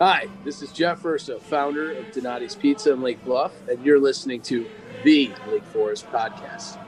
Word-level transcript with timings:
Hi, 0.00 0.26
this 0.42 0.60
is 0.60 0.72
Jeff 0.72 1.04
Urso, 1.04 1.38
founder 1.38 1.92
of 1.92 2.10
Donati's 2.10 2.56
Pizza 2.56 2.92
in 2.92 3.00
Lake 3.00 3.24
Bluff, 3.24 3.52
and 3.68 3.80
you're 3.86 4.00
listening 4.00 4.42
to 4.42 4.68
the 5.04 5.30
Lake 5.48 5.62
Forest 5.62 6.10
Podcast. 6.10 6.78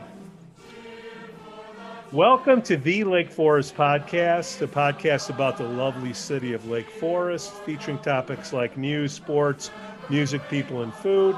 Welcome 2.11 2.62
to 2.62 2.77
the 2.77 3.04
Lake 3.04 3.30
Forest 3.30 3.77
Podcast, 3.77 4.61
a 4.61 4.66
podcast 4.66 5.30
about 5.30 5.56
the 5.56 5.69
lovely 5.69 6.12
city 6.12 6.53
of 6.53 6.69
Lake 6.69 6.90
Forest, 6.90 7.53
featuring 7.65 7.99
topics 8.01 8.53
like 8.53 8.77
news, 8.77 9.13
sports, 9.13 9.71
music, 10.11 10.43
people, 10.51 10.83
and 10.83 10.93
food. 10.93 11.37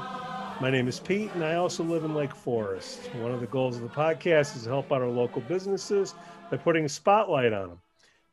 My 0.59 0.71
name 0.71 0.87
is 0.87 0.99
Pete, 0.99 1.31
and 1.35 1.43
I 1.43 1.53
also 1.53 1.83
live 1.83 2.03
in 2.03 2.15
Lake 2.15 2.33
Forest. 2.33 3.13
One 3.13 3.31
of 3.31 3.41
the 3.41 3.47
goals 3.47 3.75
of 3.75 3.83
the 3.83 3.89
podcast 3.89 4.55
is 4.55 4.63
to 4.63 4.69
help 4.69 4.91
out 4.91 5.03
our 5.03 5.07
local 5.07 5.43
businesses 5.43 6.15
by 6.49 6.57
putting 6.57 6.85
a 6.85 6.89
spotlight 6.89 7.53
on 7.53 7.69
them. 7.69 7.81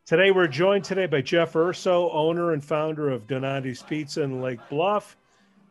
Today, 0.07 0.31
we're 0.31 0.47
joined 0.47 0.85
today 0.85 1.07
by 1.07 1.21
Jeff 1.21 1.57
Urso, 1.57 2.09
owner 2.13 2.53
and 2.53 2.65
founder 2.65 3.11
of 3.11 3.27
Donati's 3.27 3.83
Pizza 3.83 4.23
in 4.23 4.41
Lake 4.41 4.61
Bluff. 4.71 5.17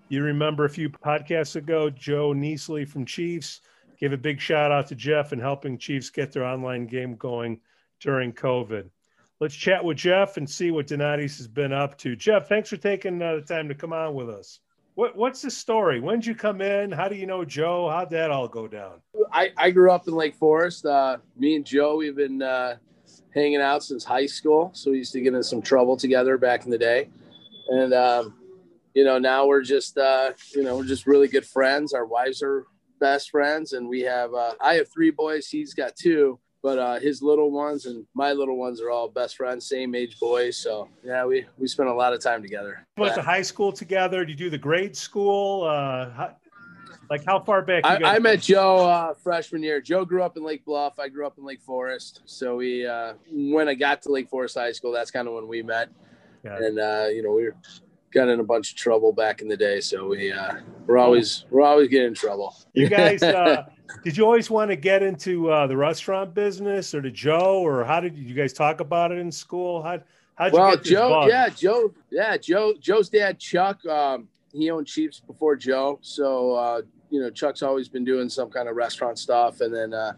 You 0.09 0.23
remember 0.23 0.65
a 0.65 0.69
few 0.69 0.89
podcasts 0.89 1.55
ago, 1.55 1.89
Joe 1.89 2.33
Knesley 2.33 2.83
from 2.83 3.05
Chiefs 3.05 3.61
gave 3.97 4.11
a 4.11 4.17
big 4.17 4.41
shout 4.41 4.73
out 4.73 4.87
to 4.87 4.95
Jeff 4.95 5.31
and 5.31 5.39
helping 5.39 5.77
Chiefs 5.77 6.09
get 6.09 6.33
their 6.33 6.43
online 6.43 6.85
game 6.85 7.15
going 7.15 7.61
during 8.01 8.33
COVID. 8.33 8.89
Let's 9.39 9.55
chat 9.55 9.81
with 9.81 9.95
Jeff 9.95 10.35
and 10.35 10.49
see 10.49 10.69
what 10.69 10.87
Donati's 10.87 11.37
has 11.37 11.47
been 11.47 11.71
up 11.71 11.97
to. 11.99 12.17
Jeff, 12.17 12.49
thanks 12.49 12.67
for 12.67 12.75
taking 12.75 13.21
uh, 13.21 13.35
the 13.35 13.41
time 13.41 13.69
to 13.69 13.73
come 13.73 13.93
on 13.93 14.15
with 14.15 14.29
us. 14.29 14.59
What, 14.95 15.15
what's 15.15 15.43
the 15.43 15.51
story? 15.51 16.01
When 16.01 16.19
did 16.19 16.25
you 16.25 16.35
come 16.35 16.59
in? 16.59 16.91
How 16.91 17.07
do 17.07 17.15
you 17.15 17.25
know 17.25 17.45
Joe? 17.45 17.89
How'd 17.89 18.09
that 18.09 18.31
all 18.31 18.49
go 18.49 18.67
down? 18.67 18.99
I, 19.31 19.51
I 19.55 19.71
grew 19.71 19.91
up 19.91 20.09
in 20.09 20.13
Lake 20.13 20.35
Forest. 20.35 20.85
Uh, 20.85 21.19
me 21.37 21.55
and 21.55 21.65
Joe, 21.65 21.95
we've 21.95 22.17
been 22.17 22.41
uh, 22.41 22.75
hanging 23.33 23.61
out 23.61 23.83
since 23.83 24.03
high 24.03 24.25
school. 24.25 24.71
So 24.73 24.91
we 24.91 24.97
used 24.97 25.13
to 25.13 25.21
get 25.21 25.33
in 25.33 25.43
some 25.43 25.61
trouble 25.61 25.97
together 25.97 26.37
back 26.37 26.65
in 26.65 26.71
the 26.71 26.77
day. 26.77 27.09
And, 27.69 27.93
um, 27.93 28.35
you 28.93 29.03
know, 29.03 29.17
now 29.17 29.45
we're 29.45 29.61
just, 29.61 29.97
uh, 29.97 30.31
you 30.55 30.63
know, 30.63 30.77
we're 30.77 30.85
just 30.85 31.05
really 31.07 31.27
good 31.27 31.45
friends. 31.45 31.93
Our 31.93 32.05
wives 32.05 32.41
are 32.41 32.65
best 32.99 33.31
friends. 33.31 33.73
And 33.73 33.89
we 33.89 34.01
have, 34.01 34.33
uh, 34.33 34.53
I 34.61 34.75
have 34.75 34.87
three 34.91 35.11
boys. 35.11 35.47
He's 35.47 35.73
got 35.73 35.95
two, 35.95 36.39
but 36.63 36.79
uh, 36.79 36.99
his 36.99 37.21
little 37.21 37.51
ones 37.51 37.85
and 37.85 38.05
my 38.13 38.31
little 38.31 38.57
ones 38.57 38.79
are 38.81 38.89
all 38.89 39.09
best 39.09 39.35
friends, 39.35 39.67
same 39.67 39.95
age 39.95 40.17
boys. 40.19 40.57
So 40.57 40.87
yeah, 41.03 41.25
we, 41.25 41.45
we 41.57 41.67
spent 41.67 41.89
a 41.89 41.93
lot 41.93 42.13
of 42.13 42.21
time 42.21 42.41
together. 42.41 42.85
You 42.97 43.01
went 43.01 43.15
to 43.15 43.21
high 43.21 43.41
school 43.41 43.71
together. 43.71 44.23
Did 44.23 44.39
you 44.39 44.45
do 44.45 44.49
the 44.49 44.57
grade 44.57 44.95
school? 44.95 45.63
Uh, 45.63 46.09
how, 46.11 46.35
like 47.09 47.25
how 47.25 47.39
far 47.39 47.61
back? 47.61 47.85
I, 47.85 48.15
I, 48.15 48.19
met 48.19 48.41
Joe 48.41 48.77
uh, 48.77 49.13
freshman 49.13 49.63
year. 49.63 49.81
Joe 49.81 50.05
grew 50.05 50.23
up 50.23 50.37
in 50.37 50.43
Lake 50.43 50.65
Bluff. 50.65 50.99
I 50.99 51.09
grew 51.09 51.25
up 51.25 51.37
in 51.37 51.45
Lake 51.45 51.61
Forest. 51.61 52.21
So 52.25 52.57
we, 52.57 52.85
uh, 52.85 53.13
when 53.31 53.67
I 53.67 53.73
got 53.73 54.01
to 54.03 54.11
Lake 54.11 54.29
Forest 54.29 54.55
High 54.55 54.71
School, 54.71 54.91
that's 54.91 55.11
kind 55.11 55.27
of 55.27 55.33
when 55.33 55.47
we 55.47 55.61
met. 55.61 55.89
Yeah. 56.43 56.57
And 56.57 56.79
uh, 56.79 57.07
you 57.09 57.23
know, 57.23 57.31
we 57.31 57.45
were, 57.45 57.55
got 58.15 58.29
in 58.29 58.39
a 58.39 58.43
bunch 58.43 58.71
of 58.71 58.77
trouble 58.77 59.11
back 59.11 59.41
in 59.41 59.47
the 59.47 59.57
day. 59.57 59.81
So 59.81 60.07
we, 60.07 60.31
uh, 60.31 60.55
we're 60.87 60.97
always, 60.97 61.45
we're 61.51 61.61
always 61.61 61.89
getting 61.89 62.07
in 62.07 62.13
trouble. 62.13 62.55
You 62.73 62.89
guys, 62.89 63.21
uh, 63.23 63.65
did 64.03 64.17
you 64.17 64.23
always 64.25 64.49
want 64.49 64.71
to 64.71 64.75
get 64.75 65.03
into 65.03 65.51
uh, 65.51 65.67
the 65.67 65.77
restaurant 65.77 66.33
business, 66.33 66.95
or 66.95 67.01
to 67.01 67.11
Joe, 67.11 67.61
or 67.61 67.83
how 67.83 67.99
did 67.99 68.17
you 68.17 68.33
guys 68.33 68.53
talk 68.53 68.79
about 68.79 69.11
it 69.11 69.19
in 69.19 69.31
school? 69.31 69.83
How, 69.83 69.99
how'd 70.35 70.53
you 70.53 70.59
well, 70.59 70.75
get 70.75 70.83
Joe, 70.83 71.09
bug? 71.09 71.29
yeah, 71.29 71.49
Joe, 71.49 71.93
yeah, 72.09 72.37
Joe, 72.37 72.73
Joe's 72.79 73.09
dad, 73.09 73.37
Chuck. 73.37 73.85
Um, 73.85 74.27
he 74.55 74.71
owned 74.71 74.87
Chiefs 74.87 75.19
before 75.19 75.55
Joe, 75.55 75.99
so 76.01 76.53
uh, 76.53 76.81
you 77.09 77.21
know, 77.21 77.29
Chuck's 77.29 77.61
always 77.61 77.87
been 77.87 78.03
doing 78.03 78.29
some 78.29 78.49
kind 78.49 78.67
of 78.67 78.75
restaurant 78.75 79.17
stuff. 79.17 79.61
And 79.61 79.73
then, 79.73 79.93
uh, 79.93 80.13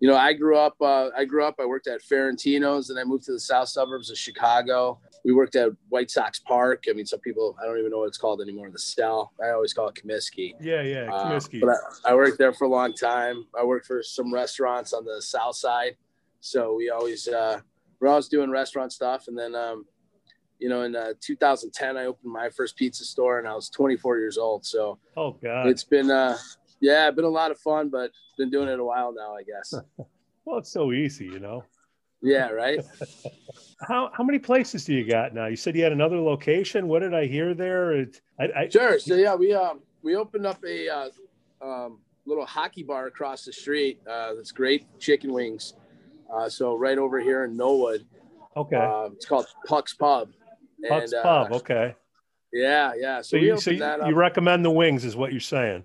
you 0.00 0.08
know, 0.08 0.16
I 0.16 0.32
grew 0.32 0.56
up, 0.56 0.74
uh, 0.80 1.10
I 1.16 1.24
grew 1.24 1.44
up, 1.44 1.56
I 1.60 1.66
worked 1.66 1.86
at 1.86 2.00
Ferrantino's 2.00 2.90
and 2.90 2.98
I 2.98 3.04
moved 3.04 3.24
to 3.24 3.32
the 3.32 3.40
south 3.40 3.68
suburbs 3.68 4.10
of 4.10 4.18
Chicago. 4.18 4.98
We 5.24 5.32
worked 5.32 5.54
at 5.54 5.70
White 5.90 6.10
Sox 6.10 6.40
Park. 6.40 6.84
I 6.88 6.92
mean, 6.94 7.06
some 7.06 7.20
people, 7.20 7.56
I 7.62 7.66
don't 7.66 7.78
even 7.78 7.90
know 7.90 7.98
what 7.98 8.08
it's 8.08 8.18
called 8.18 8.40
anymore. 8.40 8.70
The 8.70 8.78
Cell. 8.78 9.32
I 9.42 9.50
always 9.50 9.72
call 9.72 9.88
it 9.88 9.94
Comiskey. 9.94 10.54
Yeah, 10.60 10.82
yeah, 10.82 11.12
uh, 11.12 11.30
Comiskey. 11.30 11.60
But 11.60 11.76
I, 12.04 12.12
I, 12.12 12.14
worked 12.14 12.38
there 12.38 12.52
for 12.52 12.64
a 12.64 12.68
long 12.68 12.92
time. 12.92 13.46
I 13.58 13.62
worked 13.62 13.86
for 13.86 14.02
some 14.02 14.32
restaurants 14.34 14.92
on 14.92 15.04
the 15.04 15.22
south 15.22 15.56
side. 15.56 15.96
So 16.40 16.74
we 16.74 16.90
always, 16.90 17.28
uh, 17.28 17.60
we're 18.00 18.08
always 18.08 18.28
doing 18.28 18.50
restaurant 18.50 18.92
stuff. 18.92 19.28
And 19.28 19.38
then, 19.38 19.54
um, 19.54 19.84
you 20.62 20.68
know, 20.68 20.82
in 20.82 20.94
uh, 20.94 21.12
2010, 21.20 21.96
I 21.96 22.04
opened 22.04 22.32
my 22.32 22.48
first 22.48 22.76
pizza 22.76 23.04
store 23.04 23.40
and 23.40 23.48
I 23.48 23.54
was 23.54 23.68
24 23.68 24.18
years 24.18 24.38
old. 24.38 24.64
So, 24.64 24.98
oh 25.16 25.32
god, 25.42 25.66
it's 25.66 25.82
been, 25.82 26.08
uh, 26.08 26.38
yeah, 26.80 27.10
been 27.10 27.24
a 27.24 27.28
lot 27.28 27.50
of 27.50 27.58
fun, 27.58 27.88
but 27.88 28.12
been 28.38 28.48
doing 28.48 28.68
it 28.68 28.78
a 28.78 28.84
while 28.84 29.12
now, 29.12 29.34
I 29.34 29.42
guess. 29.42 29.74
well, 30.44 30.58
it's 30.58 30.70
so 30.70 30.92
easy, 30.92 31.24
you 31.24 31.40
know. 31.40 31.64
Yeah, 32.22 32.50
right. 32.50 32.78
how 33.88 34.12
how 34.14 34.22
many 34.22 34.38
places 34.38 34.84
do 34.84 34.94
you 34.94 35.04
got 35.04 35.34
now? 35.34 35.46
You 35.46 35.56
said 35.56 35.74
you 35.74 35.82
had 35.82 35.90
another 35.90 36.20
location. 36.20 36.86
What 36.86 37.00
did 37.00 37.12
I 37.12 37.26
hear 37.26 37.54
there? 37.54 37.92
It, 37.92 38.20
I, 38.38 38.44
I, 38.56 38.68
sure. 38.68 39.00
So 39.00 39.16
yeah, 39.16 39.34
we 39.34 39.52
um 39.52 39.80
we 40.02 40.14
opened 40.14 40.46
up 40.46 40.62
a 40.64 40.88
uh, 40.88 41.08
um, 41.60 41.98
little 42.24 42.46
hockey 42.46 42.84
bar 42.84 43.08
across 43.08 43.44
the 43.44 43.52
street. 43.52 43.98
Uh, 44.08 44.34
that's 44.34 44.52
great 44.52 44.86
chicken 45.00 45.32
wings. 45.32 45.74
Uh, 46.32 46.48
so 46.48 46.76
right 46.76 46.98
over 46.98 47.18
here 47.18 47.42
in 47.44 47.56
Knollwood. 47.56 48.04
Okay. 48.56 48.76
Uh, 48.76 49.08
it's 49.12 49.26
called 49.26 49.46
Puck's 49.66 49.94
Pub. 49.94 50.28
Puck's 50.88 51.12
and, 51.12 51.22
Pub. 51.22 51.52
Uh, 51.52 51.56
okay. 51.56 51.94
Yeah, 52.52 52.92
yeah. 52.96 53.22
So, 53.22 53.36
so 53.36 53.36
you, 53.36 53.58
so 53.58 53.70
you, 53.70 54.06
you 54.06 54.14
recommend 54.14 54.64
the 54.64 54.70
wings, 54.70 55.04
is 55.04 55.16
what 55.16 55.32
you're 55.32 55.40
saying? 55.40 55.84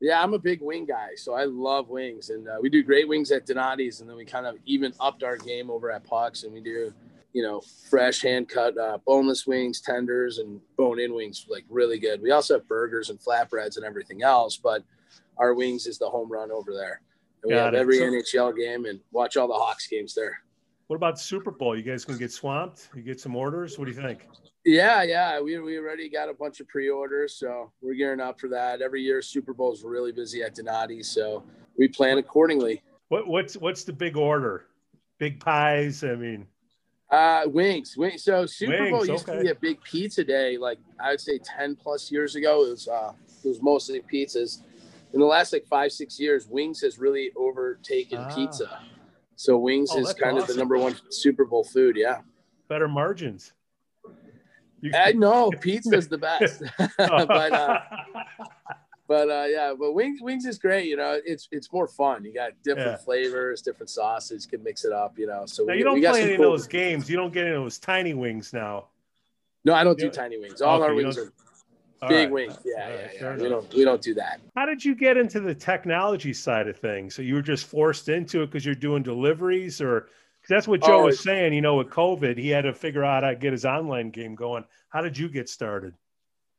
Yeah, 0.00 0.22
I'm 0.22 0.34
a 0.34 0.38
big 0.38 0.60
wing 0.60 0.84
guy, 0.84 1.10
so 1.16 1.34
I 1.34 1.44
love 1.44 1.88
wings, 1.88 2.28
and 2.28 2.46
uh, 2.48 2.56
we 2.60 2.68
do 2.68 2.82
great 2.82 3.08
wings 3.08 3.32
at 3.32 3.46
Donati's, 3.46 4.00
and 4.00 4.08
then 4.08 4.16
we 4.16 4.24
kind 4.26 4.46
of 4.46 4.56
even 4.66 4.92
upped 5.00 5.22
our 5.22 5.36
game 5.36 5.70
over 5.70 5.90
at 5.90 6.04
Puck's, 6.04 6.44
and 6.44 6.52
we 6.52 6.60
do, 6.60 6.92
you 7.32 7.42
know, 7.42 7.62
fresh 7.88 8.20
hand 8.20 8.48
cut, 8.48 8.76
uh, 8.76 8.98
boneless 9.06 9.46
wings, 9.46 9.80
tenders, 9.80 10.38
and 10.38 10.60
bone 10.76 11.00
in 11.00 11.14
wings, 11.14 11.46
like 11.48 11.64
really 11.70 11.98
good. 11.98 12.20
We 12.20 12.30
also 12.30 12.54
have 12.54 12.68
burgers 12.68 13.08
and 13.08 13.18
flatbreads 13.18 13.76
and 13.76 13.86
everything 13.86 14.22
else, 14.22 14.58
but 14.58 14.84
our 15.38 15.54
wings 15.54 15.86
is 15.86 15.98
the 15.98 16.08
home 16.08 16.30
run 16.30 16.50
over 16.52 16.74
there. 16.74 17.00
And 17.42 17.50
we 17.50 17.54
Got 17.54 17.64
have 17.64 17.74
it. 17.74 17.78
every 17.78 17.98
so, 17.98 18.04
NHL 18.04 18.56
game 18.56 18.84
and 18.84 19.00
watch 19.12 19.38
all 19.38 19.48
the 19.48 19.54
Hawks 19.54 19.86
games 19.86 20.14
there. 20.14 20.40
What 20.88 20.96
about 20.96 21.18
Super 21.18 21.50
Bowl? 21.50 21.76
You 21.76 21.82
guys 21.82 22.04
gonna 22.04 22.18
get 22.18 22.30
swamped? 22.30 22.90
You 22.94 23.02
get 23.02 23.20
some 23.20 23.34
orders? 23.34 23.78
What 23.78 23.86
do 23.86 23.90
you 23.90 24.00
think? 24.00 24.28
Yeah, 24.64 25.02
yeah, 25.02 25.40
we, 25.40 25.58
we 25.58 25.78
already 25.78 26.08
got 26.08 26.28
a 26.28 26.34
bunch 26.34 26.60
of 26.60 26.66
pre-orders, 26.66 27.34
so 27.34 27.70
we're 27.80 27.94
gearing 27.94 28.20
up 28.20 28.40
for 28.40 28.48
that. 28.48 28.82
Every 28.82 29.00
year, 29.00 29.22
Super 29.22 29.54
Bowl 29.54 29.72
is 29.72 29.84
really 29.84 30.10
busy 30.10 30.42
at 30.42 30.56
Donati, 30.56 31.04
so 31.04 31.44
we 31.78 31.86
plan 31.88 32.18
accordingly. 32.18 32.82
What 33.08 33.26
what's 33.26 33.56
what's 33.56 33.84
the 33.84 33.92
big 33.92 34.16
order? 34.16 34.66
Big 35.18 35.40
pies. 35.40 36.04
I 36.04 36.14
mean, 36.14 36.46
uh, 37.10 37.42
wings, 37.46 37.96
wings. 37.96 38.22
So 38.22 38.46
Super 38.46 38.82
wings, 38.82 38.90
Bowl 38.90 39.06
used 39.06 39.28
okay. 39.28 39.38
to 39.38 39.44
be 39.44 39.50
a 39.50 39.54
big 39.54 39.80
pizza 39.82 40.22
day. 40.22 40.56
Like 40.56 40.78
I 41.00 41.10
would 41.10 41.20
say, 41.20 41.38
ten 41.38 41.74
plus 41.74 42.12
years 42.12 42.36
ago, 42.36 42.64
it 42.64 42.70
was 42.70 42.88
uh, 42.88 43.12
it 43.44 43.48
was 43.48 43.60
mostly 43.60 44.02
pizzas. 44.02 44.62
In 45.12 45.20
the 45.20 45.26
last 45.26 45.52
like 45.52 45.66
five 45.66 45.90
six 45.90 46.20
years, 46.20 46.46
wings 46.46 46.80
has 46.82 46.98
really 46.98 47.32
overtaken 47.36 48.18
ah. 48.18 48.34
pizza. 48.34 48.80
So 49.36 49.58
wings 49.58 49.90
oh, 49.92 49.98
is 49.98 50.14
kind 50.14 50.36
awesome. 50.36 50.42
of 50.42 50.48
the 50.48 50.56
number 50.56 50.78
one 50.78 50.96
Super 51.10 51.44
Bowl 51.44 51.62
food. 51.62 51.96
Yeah. 51.96 52.20
Better 52.68 52.88
margins. 52.88 53.52
You, 54.80 54.92
I 54.94 55.12
know 55.12 55.50
pizza's 55.50 56.08
the 56.08 56.18
best, 56.18 56.62
but 56.98 57.52
uh, 57.52 57.80
but 59.08 59.30
uh, 59.30 59.46
yeah, 59.48 59.72
but 59.78 59.92
wings 59.92 60.20
wings 60.20 60.44
is 60.44 60.58
great. 60.58 60.86
You 60.86 60.96
know, 60.96 61.18
it's 61.24 61.48
it's 61.50 61.72
more 61.72 61.86
fun. 61.86 62.24
You 62.24 62.34
got 62.34 62.52
different 62.62 62.90
yeah. 62.90 62.96
flavors, 62.96 63.62
different 63.62 63.88
sauces. 63.88 64.44
You 64.44 64.58
can 64.58 64.64
mix 64.64 64.84
it 64.84 64.92
up. 64.92 65.18
You 65.18 65.28
know, 65.28 65.44
so 65.46 65.64
now 65.64 65.72
we, 65.72 65.78
you 65.78 65.84
don't 65.84 66.00
play 66.00 66.22
any 66.22 66.36
cool... 66.36 66.46
of 66.46 66.52
those 66.52 66.66
games. 66.66 67.08
You 67.08 67.16
don't 67.16 67.32
get 67.32 67.46
any 67.46 67.54
of 67.56 67.62
those 67.62 67.78
tiny 67.78 68.14
wings 68.14 68.52
now. 68.52 68.88
No, 69.64 69.74
I 69.74 69.82
don't 69.82 69.98
do 69.98 70.10
tiny 70.10 70.38
wings. 70.38 70.60
All 70.60 70.82
okay, 70.82 70.90
our 70.90 70.94
wings 70.94 71.16
are 71.18 71.32
big 72.02 72.10
right. 72.10 72.30
wings. 72.30 72.58
Yeah, 72.64 72.88
right, 72.88 73.10
yeah, 73.14 73.20
yeah. 73.20 73.36
We 73.36 73.48
don't 73.48 73.74
we 73.74 73.84
don't 73.84 74.02
do 74.02 74.14
that. 74.14 74.40
How 74.54 74.66
did 74.66 74.84
you 74.84 74.94
get 74.94 75.16
into 75.16 75.40
the 75.40 75.54
technology 75.54 76.32
side 76.32 76.68
of 76.68 76.76
things? 76.76 77.14
So 77.14 77.22
you 77.22 77.34
were 77.34 77.42
just 77.42 77.66
forced 77.66 78.08
into 78.08 78.42
it 78.42 78.46
because 78.46 78.64
you're 78.64 78.74
doing 78.74 79.02
deliveries, 79.02 79.80
or 79.80 80.08
that's 80.48 80.68
what 80.68 80.82
Joe 80.82 81.00
oh, 81.00 81.06
was 81.06 81.20
saying. 81.20 81.52
You 81.52 81.62
know, 81.62 81.76
with 81.76 81.88
COVID, 81.88 82.38
he 82.38 82.48
had 82.48 82.62
to 82.62 82.74
figure 82.74 83.04
out 83.04 83.22
how 83.22 83.30
to 83.30 83.36
get 83.36 83.52
his 83.52 83.64
online 83.64 84.10
game 84.10 84.34
going. 84.34 84.64
How 84.88 85.00
did 85.00 85.16
you 85.16 85.28
get 85.28 85.48
started? 85.48 85.94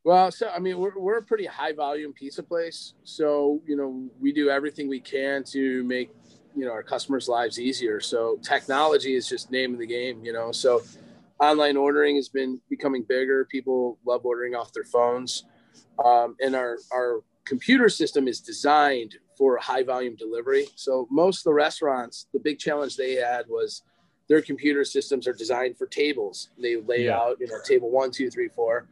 Well, 0.04 0.31
so 0.31 0.50
I 0.50 0.60
mean, 0.60 0.78
we're 0.78 0.98
we're 0.98 1.18
a 1.18 1.24
pretty 1.24 1.45
high 1.45 1.74
volume 1.74 2.13
pizza 2.13 2.42
place, 2.42 2.94
so 3.04 3.62
you 3.68 3.75
know 3.75 4.10
we 4.22 4.31
do 4.31 4.50
everything 4.50 4.88
we 4.88 5.00
can 5.00 5.44
to 5.45 5.83
make 5.83 6.12
you 6.56 6.66
know 6.66 6.72
our 6.72 6.83
customers' 6.83 7.28
lives 7.28 7.60
easier. 7.60 8.00
So 8.00 8.40
technology 8.42 9.16
is 9.16 9.28
just 9.28 9.51
name 9.51 9.74
of 9.74 9.80
the 9.80 9.86
game, 9.86 10.24
you 10.24 10.33
know. 10.33 10.51
So 10.51 10.81
online 11.39 11.78
ordering 11.78 12.16
has 12.16 12.30
been 12.30 12.60
becoming 12.69 13.04
bigger. 13.07 13.45
People 13.45 13.98
love 14.06 14.25
ordering 14.25 14.56
off 14.56 14.74
their 14.74 14.84
phones, 14.84 15.45
um, 16.04 16.36
and 16.42 16.56
our 16.56 16.78
our 16.92 17.22
computer 17.45 17.89
system 17.89 18.28
is 18.28 18.42
designed 18.42 19.16
for 19.38 19.57
high 19.57 19.84
volume 19.84 20.16
delivery. 20.16 20.68
So 20.75 21.07
most 21.10 21.39
of 21.39 21.44
the 21.45 21.54
restaurants, 21.54 22.28
the 22.34 22.39
big 22.39 22.60
challenge 22.60 22.98
they 22.98 23.16
had 23.16 23.45
was 23.48 23.84
their 24.28 24.42
computer 24.42 24.84
systems 24.84 25.28
are 25.28 25.34
designed 25.34 25.78
for 25.78 25.88
tables. 25.88 26.50
They 26.62 26.75
lay 26.75 27.06
yeah. 27.06 27.18
out, 27.18 27.38
you 27.40 27.48
know, 27.48 27.60
table 27.66 27.90
one, 27.90 28.12
two, 28.12 28.30
three, 28.30 28.50
four. 28.50 28.88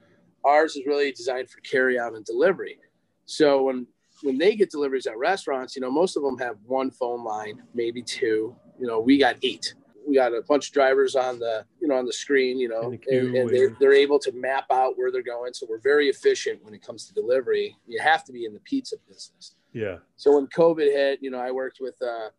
Ours 0.46 0.76
is 0.76 0.86
really 0.86 1.12
designed 1.12 1.50
for 1.50 1.60
carry 1.62 2.00
out 2.00 2.14
and 2.14 2.24
delivery. 2.24 2.78
So 3.26 3.64
when 3.64 3.88
when 4.24 4.38
they 4.38 4.56
get 4.56 4.72
deliveries 4.72 5.08
at 5.08 5.18
restaurants, 5.18 5.76
you 5.76 5.82
know, 5.82 5.92
most 5.92 6.16
of 6.16 6.24
them 6.24 6.38
have 6.38 6.56
one 6.66 6.90
phone 6.90 7.24
line, 7.24 7.62
maybe 7.74 8.02
two. 8.02 8.56
You 8.80 8.88
know, 8.88 9.00
we 9.00 9.18
got 9.18 9.36
eight 9.44 9.74
we 10.08 10.16
got 10.16 10.34
a 10.34 10.42
bunch 10.48 10.68
of 10.68 10.74
drivers 10.74 11.16
on 11.16 11.40
the 11.40 11.66
you 11.80 11.88
know 11.88 11.96
on 11.96 12.06
the 12.06 12.14
screen 12.14 12.60
you 12.60 12.70
know 12.70 12.92
and, 13.10 13.36
and 13.36 13.50
they're, 13.50 13.76
they're 13.80 13.94
able 13.94 14.20
to 14.20 14.32
map 14.34 14.66
out 14.72 14.98
where 14.98 15.12
they're 15.12 15.24
going. 15.24 15.54
So 15.54 15.66
we're 15.70 15.80
very 15.80 16.10
efficient 16.10 16.64
when 16.64 16.74
it 16.74 16.82
comes 16.82 17.06
to 17.08 17.14
delivery. 17.14 17.76
You 17.88 18.00
have 18.02 18.24
to 18.26 18.32
be 18.32 18.46
in 18.46 18.54
the 18.54 18.60
pizza 18.60 18.96
business. 19.08 19.56
Yeah. 19.74 19.98
so 20.16 20.36
when 20.36 20.48
covid 20.48 20.86
hit 20.86 21.20
you 21.22 21.30
know 21.30 21.38
i 21.38 21.52
worked 21.52 21.80
with 21.82 22.00
a 22.02 22.30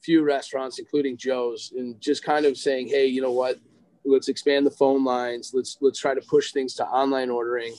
few 0.00 0.22
restaurants 0.22 0.78
including 0.78 1.16
joe's 1.16 1.72
and 1.76 2.00
just 2.00 2.22
kind 2.22 2.46
of 2.46 2.56
saying 2.56 2.86
hey 2.86 3.06
you 3.06 3.20
know 3.20 3.32
what? 3.32 3.58
Let's 4.06 4.28
expand 4.28 4.66
the 4.66 4.70
phone 4.70 5.02
lines. 5.02 5.52
Let's 5.54 5.78
let's 5.80 5.98
try 5.98 6.14
to 6.14 6.20
push 6.20 6.52
things 6.52 6.74
to 6.74 6.84
online 6.86 7.30
ordering. 7.30 7.74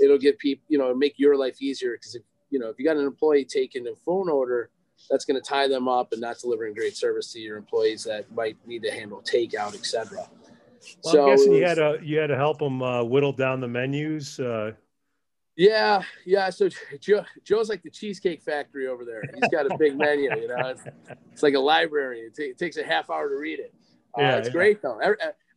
It'll 0.00 0.18
get 0.18 0.38
people 0.38 0.64
you 0.68 0.76
know 0.76 0.92
make 0.94 1.18
your 1.18 1.36
life 1.36 1.62
easier. 1.62 1.92
Because 1.92 2.16
if 2.16 2.22
you 2.50 2.58
know 2.58 2.68
if 2.68 2.78
you 2.78 2.84
got 2.84 2.96
an 2.96 3.06
employee 3.06 3.44
taking 3.44 3.86
a 3.86 3.94
phone 4.04 4.28
order 4.28 4.70
that's 5.10 5.24
going 5.24 5.40
to 5.40 5.46
tie 5.46 5.68
them 5.68 5.88
up 5.88 6.12
and 6.12 6.20
not 6.20 6.38
delivering 6.38 6.74
great 6.74 6.96
service 6.96 7.32
to 7.32 7.40
your 7.40 7.56
employees 7.56 8.04
that 8.04 8.30
might 8.32 8.56
need 8.66 8.82
to 8.82 8.90
handle 8.90 9.22
takeout 9.22 9.74
etc 9.74 10.26
Well, 11.04 11.24
I'm 11.24 11.30
guessing 11.30 11.52
you 11.54 11.64
had 11.64 11.74
to 11.76 11.98
you 12.02 12.18
had 12.18 12.28
to 12.28 12.36
help 12.36 12.58
them 12.58 12.82
uh, 12.82 13.02
whittle 13.04 13.32
down 13.32 13.60
the 13.60 13.68
menus. 13.68 14.40
Uh, 14.40 14.72
yeah 15.54 16.02
yeah 16.24 16.48
so 16.48 16.66
joe 16.98 17.22
joe's 17.44 17.68
like 17.68 17.82
the 17.82 17.90
cheesecake 17.90 18.40
factory 18.42 18.86
over 18.86 19.04
there. 19.04 19.22
He's 19.34 19.50
got 19.50 19.70
a 19.70 19.76
big 19.76 19.98
menu 19.98 20.34
you 20.34 20.48
know? 20.48 20.68
It's, 20.68 20.82
it's 21.30 21.42
like 21.42 21.54
a 21.54 21.60
library 21.60 22.20
it, 22.20 22.34
ta- 22.34 22.44
it 22.44 22.58
takes 22.58 22.78
a 22.78 22.84
half 22.84 23.10
hour 23.10 23.28
to 23.28 23.36
read 23.36 23.58
it. 23.58 23.74
Uh, 24.16 24.22
Yeah, 24.22 24.36
it's 24.36 24.48
yeah. 24.48 24.52
great 24.52 24.82
though 24.82 24.98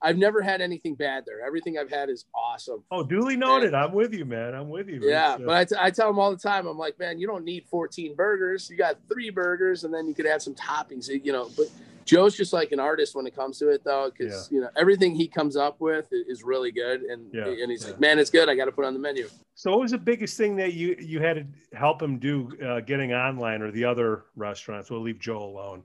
I've 0.06 0.18
never 0.18 0.42
had 0.42 0.62
anything 0.62 0.96
bad 0.96 1.24
there 1.26 1.46
everything 1.46 1.78
i've 1.78 1.90
had 1.90 2.10
is 2.10 2.26
awesome 2.34 2.84
oh, 2.92 3.04
duly 3.04 3.36
noted. 3.36 3.74
I'm 3.74 3.94
with 3.94 4.14
you, 4.14 4.26
man. 4.26 4.54
I'm 4.54 4.70
with 4.70 4.88
you. 4.88 5.00
Yeah, 5.04 5.34
It's, 5.34 5.44
uh, 5.44 5.46
but 5.46 5.56
I, 5.56 5.66
t- 5.66 5.76
I 5.80 5.90
tell 5.92 6.08
them 6.08 6.20
all 6.20 6.32
the 6.32 6.38
time, 6.38 6.68
I'm 6.68 6.78
like, 6.78 6.98
man, 7.00 7.20
you 7.20 7.28
don't 7.28 7.44
need 7.44 7.66
14 7.70 8.16
burgers. 8.16 8.70
You 8.70 8.78
got 8.78 8.98
three 9.12 9.30
burgers, 9.30 9.84
and 9.84 9.94
then 9.94 10.08
you 10.08 10.14
could 10.14 10.26
add 10.26 10.42
some 10.42 10.56
toppings, 10.56 11.10
you 11.10 11.32
know. 11.32 11.50
But 11.56 11.68
Joe's 12.06 12.36
just 12.36 12.54
like 12.54 12.72
an 12.72 12.80
artist 12.80 13.16
when 13.16 13.26
it 13.26 13.36
comes 13.36 13.58
to 13.60 13.70
it, 13.70 13.84
though, 13.84 14.12
because 14.16 14.50
you 14.52 14.62
know 14.62 14.70
everything 14.76 15.16
he 15.16 15.28
comes 15.28 15.56
up 15.56 15.80
with 15.80 16.08
is 16.12 16.44
really 16.44 16.72
good, 16.72 17.02
and 17.02 17.34
Yeah, 17.34 17.48
and 17.48 17.72
he's 17.72 17.84
yeah. 17.84 17.92
like, 17.92 18.00
man, 18.00 18.20
it's 18.20 18.30
good. 18.30 18.50
I 18.50 18.56
got 18.56 18.66
to 18.66 18.72
put 18.72 18.86
on 18.86 18.94
the 18.94 19.00
menu. 19.00 19.28
so, 19.56 19.72
what 19.72 19.82
was 19.82 19.92
the 19.92 19.98
biggest 19.98 20.38
thing 20.38 20.56
that 20.58 20.74
you 20.74 20.96
you 21.00 21.20
had 21.20 21.36
to 21.38 21.78
help 21.78 22.02
him 22.02 22.20
do 22.20 22.52
uh, 22.66 22.82
getting 22.82 23.14
online, 23.14 23.62
or 23.62 23.72
the 23.72 23.86
other 23.86 24.26
restaurants? 24.36 24.90
We'll 24.90 25.02
leave 25.02 25.20
Joe 25.20 25.44
alone. 25.44 25.84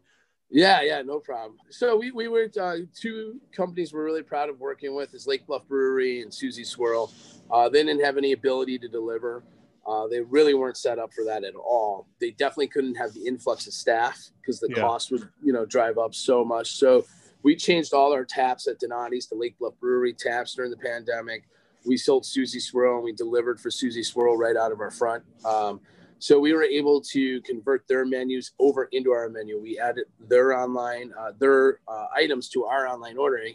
Yeah, 0.50 0.82
yeah, 0.82 1.02
no 1.02 1.20
problem. 1.20 1.58
So 1.70 1.96
we 1.96 2.10
we 2.10 2.26
worked 2.28 2.56
uh, 2.56 2.76
two 2.94 3.40
companies 3.52 3.92
we're 3.92 4.04
really 4.04 4.22
proud 4.22 4.48
of 4.48 4.58
working 4.58 4.94
with 4.94 5.14
is 5.14 5.26
Lake 5.26 5.46
Bluff 5.46 5.66
Brewery 5.68 6.22
and 6.22 6.32
Susy 6.34 6.64
Swirl. 6.64 7.12
Uh, 7.50 7.68
they 7.68 7.82
didn't 7.84 8.04
have 8.04 8.16
any 8.16 8.32
ability 8.32 8.78
to 8.80 8.88
deliver. 8.88 9.44
Uh, 9.86 10.06
they 10.08 10.20
really 10.20 10.54
weren't 10.54 10.76
set 10.76 10.98
up 10.98 11.12
for 11.12 11.24
that 11.24 11.44
at 11.44 11.54
all. 11.54 12.06
They 12.20 12.32
definitely 12.32 12.66
couldn't 12.68 12.96
have 12.96 13.14
the 13.14 13.26
influx 13.26 13.66
of 13.66 13.72
staff 13.72 14.18
because 14.40 14.60
the 14.60 14.68
Yeah. 14.70 14.80
cost 14.82 15.10
would 15.12 15.28
you 15.42 15.52
know 15.52 15.64
drive 15.64 15.98
up 15.98 16.14
so 16.14 16.44
much. 16.44 16.72
So 16.76 17.04
we 17.42 17.54
changed 17.54 17.94
all 17.94 18.12
our 18.12 18.24
taps 18.24 18.66
at 18.66 18.80
Donati's 18.80 19.26
to 19.26 19.36
Lake 19.36 19.56
Bluff 19.58 19.74
Brewery 19.80 20.12
taps 20.12 20.54
during 20.54 20.70
the 20.72 20.76
pandemic. 20.76 21.44
We 21.86 21.96
sold 21.96 22.26
Susy 22.26 22.60
Swirl 22.60 22.96
and 22.96 23.04
we 23.04 23.12
delivered 23.12 23.60
for 23.60 23.70
Susy 23.70 24.02
Swirl 24.02 24.36
right 24.36 24.56
out 24.56 24.72
of 24.72 24.80
our 24.80 24.90
front. 24.90 25.22
Um, 25.44 25.80
so 26.20 26.38
we 26.38 26.52
were 26.52 26.64
able 26.64 27.00
to 27.00 27.40
convert 27.40 27.88
their 27.88 28.04
menus 28.04 28.52
over 28.58 28.90
into 28.92 29.10
our 29.10 29.30
menu. 29.30 29.58
We 29.58 29.78
added 29.78 30.04
their 30.28 30.52
online, 30.52 31.14
uh, 31.18 31.32
their 31.38 31.80
uh, 31.88 32.08
items 32.14 32.50
to 32.50 32.66
our 32.66 32.86
online 32.86 33.16
ordering. 33.16 33.54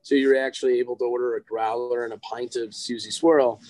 So 0.00 0.14
you're 0.14 0.38
actually 0.38 0.78
able 0.78 0.96
to 0.96 1.04
order 1.04 1.36
a 1.36 1.42
growler 1.42 2.04
and 2.04 2.14
a 2.14 2.18
pint 2.18 2.56
of 2.56 2.74
Susy 2.74 3.10
Swirl 3.10 3.60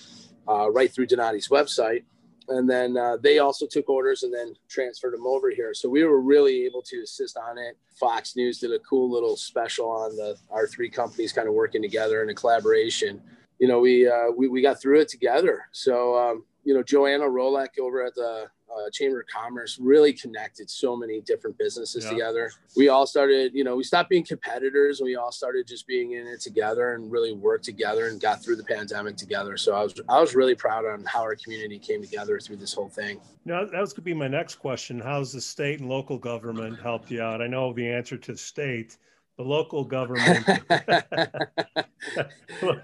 uh, 0.47 0.71
right 0.71 0.89
through 0.89 1.07
Donati's 1.07 1.49
website. 1.49 2.05
And 2.47 2.69
then 2.69 2.95
uh, 2.95 3.17
they 3.17 3.39
also 3.39 3.67
took 3.69 3.89
orders 3.89 4.23
and 4.23 4.33
then 4.33 4.53
transferred 4.69 5.13
them 5.13 5.27
over 5.27 5.49
here. 5.49 5.73
So 5.73 5.89
we 5.89 6.05
were 6.05 6.21
really 6.21 6.63
able 6.63 6.81
to 6.83 7.01
assist 7.01 7.35
on 7.37 7.57
it. 7.57 7.77
Fox 7.99 8.37
News 8.37 8.59
did 8.59 8.71
a 8.71 8.79
cool 8.79 9.11
little 9.11 9.35
special 9.35 9.89
on 9.89 10.15
the 10.15 10.37
our 10.49 10.67
three 10.67 10.89
companies 10.89 11.33
kind 11.33 11.49
of 11.49 11.53
working 11.53 11.81
together 11.81 12.23
in 12.23 12.29
a 12.29 12.33
collaboration. 12.33 13.21
You 13.59 13.67
know, 13.67 13.81
we 13.81 14.07
uh, 14.07 14.31
we, 14.37 14.47
we 14.47 14.61
got 14.61 14.81
through 14.81 15.01
it 15.01 15.09
together. 15.09 15.63
So 15.73 16.15
um, 16.17 16.45
you 16.67 16.73
know, 16.73 16.83
Joanna 16.83 17.23
Rolek 17.23 17.79
over 17.79 18.05
at 18.05 18.13
the 18.13 18.45
uh, 18.69 18.89
Chamber 18.91 19.21
of 19.21 19.27
Commerce 19.27 19.79
really 19.79 20.11
connected 20.11 20.69
so 20.69 20.97
many 20.97 21.21
different 21.21 21.57
businesses 21.57 22.03
Yeah. 22.03 22.09
together. 22.11 22.51
We 22.75 22.89
all 22.89 23.07
started, 23.07 23.53
you 23.53 23.63
know, 23.63 23.77
we 23.77 23.85
stopped 23.85 24.09
being 24.09 24.25
competitors 24.25 24.99
and 24.99 25.05
we 25.07 25.15
all 25.15 25.31
started 25.31 25.65
just 25.65 25.87
being 25.87 26.11
in 26.11 26.27
it 26.27 26.41
together 26.41 26.93
and 26.95 27.09
really 27.09 27.31
worked 27.31 27.63
together 27.63 28.07
and 28.07 28.19
got 28.19 28.43
through 28.43 28.57
the 28.57 28.65
pandemic 28.65 29.15
together. 29.15 29.55
So 29.55 29.73
I 29.75 29.81
was 29.81 29.93
I 30.09 30.19
was 30.19 30.35
really 30.35 30.55
proud 30.55 30.83
on 30.85 31.05
how 31.05 31.21
our 31.21 31.37
community 31.37 31.79
came 31.79 32.01
together 32.01 32.37
through 32.37 32.57
this 32.57 32.73
whole 32.73 32.89
thing. 32.89 33.21
Now, 33.45 33.63
that 33.63 33.79
was 33.79 33.93
going 33.93 33.95
to 33.95 34.01
be 34.01 34.13
my 34.13 34.27
next 34.27 34.55
question. 34.55 34.99
How's 34.99 35.31
the 35.31 35.39
state 35.39 35.79
and 35.79 35.87
local 35.87 36.17
government 36.17 36.77
helped 36.81 37.09
you 37.09 37.21
out? 37.21 37.41
I 37.41 37.47
know 37.47 37.71
the 37.71 37.87
answer 37.87 38.17
to 38.17 38.33
the 38.33 38.37
state, 38.37 38.97
the 39.37 39.43
local 39.43 39.83
government. 39.83 40.45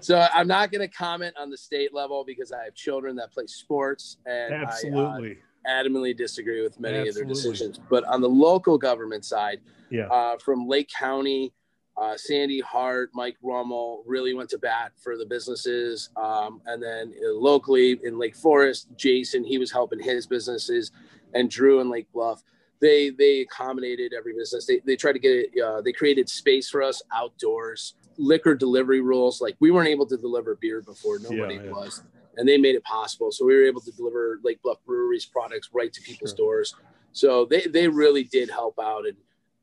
so 0.00 0.26
I'm 0.32 0.46
not 0.46 0.70
going 0.70 0.88
to 0.88 0.88
comment 0.88 1.34
on 1.38 1.50
the 1.50 1.56
state 1.56 1.92
level 1.92 2.24
because 2.24 2.52
I 2.52 2.64
have 2.64 2.74
children 2.74 3.16
that 3.16 3.32
play 3.32 3.46
sports 3.46 4.18
and 4.24 4.54
I, 4.54 4.58
uh, 4.58 4.66
Absolutely. 4.66 5.38
adamantly 5.68 6.16
disagree 6.16 6.62
with 6.62 6.78
many 6.78 7.08
of 7.08 7.14
their 7.14 7.24
decisions. 7.24 7.80
But 7.90 8.04
on 8.04 8.20
the 8.20 8.28
local 8.28 8.78
government 8.78 9.24
side, 9.24 9.60
Yeah. 9.90 10.06
uh, 10.06 10.38
from 10.38 10.68
Lake 10.68 10.88
County, 10.96 11.52
uh, 11.96 12.16
Sandy 12.16 12.60
Hart, 12.60 13.10
Mike 13.14 13.36
Rummel 13.42 14.02
really 14.06 14.34
went 14.34 14.50
to 14.50 14.58
bat 14.58 14.92
for 14.96 15.16
the 15.16 15.26
businesses. 15.26 16.10
Um, 16.16 16.60
and 16.66 16.82
then 16.82 17.14
locally 17.20 17.98
in 18.04 18.16
Lake 18.18 18.36
Forest, 18.36 18.88
Jason, 18.96 19.44
he 19.44 19.58
was 19.58 19.72
helping 19.72 20.00
his 20.00 20.26
businesses, 20.26 20.92
and 21.34 21.50
Drew 21.50 21.80
in 21.80 21.90
Lake 21.90 22.06
Bluff. 22.12 22.42
They 22.80 23.10
they 23.10 23.40
accommodated 23.40 24.12
every 24.16 24.34
business. 24.34 24.66
They, 24.66 24.80
they 24.84 24.96
tried 24.96 25.12
to 25.12 25.18
get 25.18 25.32
it. 25.32 25.60
Uh, 25.60 25.80
they 25.80 25.92
created 25.92 26.28
space 26.28 26.68
for 26.68 26.82
us 26.82 27.02
outdoors. 27.12 27.94
Liquor 28.16 28.54
delivery 28.54 29.00
rules, 29.00 29.40
like 29.40 29.56
we 29.58 29.70
weren't 29.72 29.88
able 29.88 30.06
to 30.06 30.16
deliver 30.16 30.54
beer 30.56 30.80
before, 30.82 31.18
nobody 31.18 31.56
yeah. 31.56 31.70
was, 31.70 32.04
and 32.36 32.48
they 32.48 32.56
made 32.56 32.76
it 32.76 32.84
possible. 32.84 33.32
So 33.32 33.44
we 33.44 33.54
were 33.56 33.64
able 33.64 33.80
to 33.80 33.90
deliver 33.90 34.38
Lake 34.44 34.62
Bluff 34.62 34.78
Brewery's 34.86 35.24
products 35.24 35.70
right 35.72 35.92
to 35.92 36.00
people's 36.00 36.30
Sure. 36.30 36.46
doors. 36.46 36.76
So 37.12 37.44
they 37.44 37.62
they 37.62 37.88
really 37.88 38.24
did 38.24 38.50
help 38.50 38.78
out 38.80 39.04
and 39.06 39.16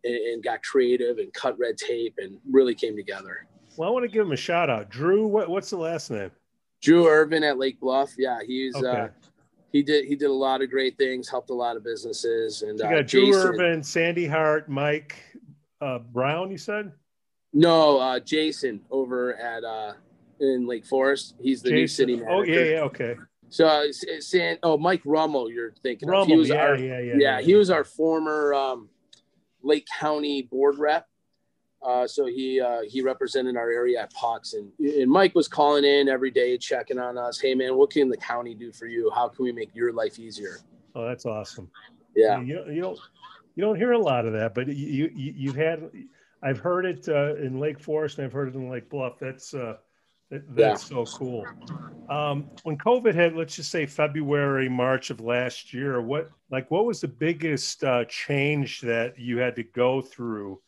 and, 0.04 0.16
and 0.16 0.44
got 0.44 0.64
creative 0.64 1.18
and 1.18 1.34
cut 1.34 1.58
red 1.60 1.78
tape 1.78 2.16
and 2.18 2.38
really 2.50 2.76
came 2.76 2.96
together. 2.96 3.48
Well, 3.78 3.90
I 3.90 3.92
want 3.92 4.04
to 4.04 4.10
give 4.10 4.26
him 4.26 4.32
a 4.32 4.38
shout 4.38 4.70
out. 4.70 4.90
Drew, 4.90 5.26
what, 5.28 5.50
what's 5.50 5.70
the 5.70 5.78
last 5.78 6.12
name? 6.12 6.32
Drew 6.82 7.08
Irvin 7.08 7.44
at 7.44 7.58
Lake 7.58 7.80
Bluff, 7.80 8.12
yeah, 8.18 8.40
he's 8.46 8.76
uh, 8.76 8.80
Okay. 8.80 9.08
He 9.72 9.84
did 9.84 10.06
he 10.06 10.16
did 10.16 10.30
a 10.30 10.34
lot 10.34 10.62
of 10.62 10.70
great 10.70 10.98
things, 10.98 11.30
helped 11.30 11.50
a 11.50 11.54
lot 11.54 11.76
of 11.78 11.84
businesses, 11.84 12.62
and 12.62 12.80
You 12.80 12.86
uh, 12.86 12.90
got 12.90 13.08
Drew 13.08 13.28
Jason. 13.28 13.48
Irvin, 13.48 13.84
Sandy 13.84 14.28
Hart, 14.28 14.70
Mike 14.70 15.16
uh, 15.80 16.00
Brown, 16.00 16.52
you 16.52 16.58
said? 16.58 16.92
No, 17.54 18.00
uh, 18.00 18.20
Jason 18.20 18.82
over 18.92 19.36
at 19.36 19.64
uh, 19.64 19.94
in 20.40 20.68
Lake 20.68 20.86
Forest. 20.86 21.36
He's 21.42 21.62
the 21.62 21.72
new 21.72 21.88
city 21.88 22.16
manager. 22.16 22.32
Oh, 22.32 22.44
yeah, 22.44 22.64
yeah, 22.64 22.82
okay. 22.82 23.16
So 23.50 23.68
uh, 23.68 23.84
San, 24.20 24.58
oh 24.64 24.78
Mike 24.78 25.02
Rummel, 25.06 25.52
you're 25.52 25.74
thinking 25.84 26.10
of. 26.10 26.14
He 26.14 26.20
Rummel, 26.34 26.38
was 26.38 26.50
yeah, 26.50 26.56
our, 26.56 26.78
yeah, 26.78 27.00
yeah, 27.00 27.14
yeah, 27.18 27.42
he 27.42 27.56
was 27.56 27.70
our 27.70 27.84
former 27.84 28.54
um, 28.54 28.90
Lake 29.62 29.86
County 30.00 30.44
board 30.44 30.80
rep. 30.80 31.08
Uh, 31.84 32.06
so 32.06 32.26
he 32.26 32.62
uh, 32.62 32.82
he 32.88 33.02
represented 33.02 33.58
our 33.58 33.72
area 33.72 34.02
at 34.02 34.14
Pox, 34.14 34.54
and, 34.54 34.72
and 34.80 35.10
Mike 35.10 35.34
was 35.34 35.48
calling 35.48 35.84
in 35.84 36.10
every 36.10 36.30
day, 36.30 36.58
checking 36.58 37.00
on 37.00 37.18
us. 37.18 37.40
Hey 37.40 37.56
man, 37.56 37.76
what 37.76 37.90
can 37.90 38.08
the 38.08 38.18
county 38.18 38.54
do 38.54 38.72
for 38.72 38.86
you? 38.86 39.12
How 39.16 39.28
can 39.28 39.46
we 39.46 39.52
make 39.52 39.74
your 39.74 39.92
life 39.92 40.20
easier? 40.20 40.60
Oh, 40.94 41.08
that's 41.08 41.26
awesome. 41.26 41.72
Yeah, 42.16 42.42
You, 42.42 42.64
you 42.70 42.82
don't 42.82 43.00
you 43.56 43.62
don't 43.62 43.78
hear 43.78 43.94
a 43.94 44.00
lot 44.00 44.26
of 44.26 44.34
that, 44.34 44.54
but 44.54 44.68
you 44.68 45.10
you 45.16 45.34
you've 45.36 45.56
had 45.56 45.90
I've 46.44 46.60
heard 46.60 46.86
it 46.86 47.08
uh, 47.10 47.36
in 47.36 47.60
Lake 47.60 47.80
Forest 47.80 48.18
and 48.18 48.26
I've 48.26 48.34
heard 48.34 48.50
it 48.50 48.56
in 48.56 48.70
Lake 48.70 48.90
Bluff. 48.90 49.18
That's 49.20 49.54
uh, 49.54 49.78
that, 50.30 50.56
that's 50.56 50.86
so 50.86 51.06
cool. 51.06 51.46
Um, 52.10 52.50
when 52.64 52.78
COVID 52.78 53.14
hit, 53.14 53.36
let's 53.36 53.56
just 53.56 53.72
say 53.72 53.86
February, 53.86 54.70
March 54.70 55.10
of 55.10 55.20
last 55.20 55.74
year, 55.74 56.02
what 56.02 56.30
like 56.50 56.70
what 56.70 56.86
was 56.86 57.02
the 57.02 57.08
biggest 57.08 57.84
uh, 57.84 58.06
change 58.06 58.82
that 58.82 59.18
you 59.20 59.38
had 59.40 59.56
to 59.56 59.64
go 59.64 60.02
through 60.02 60.62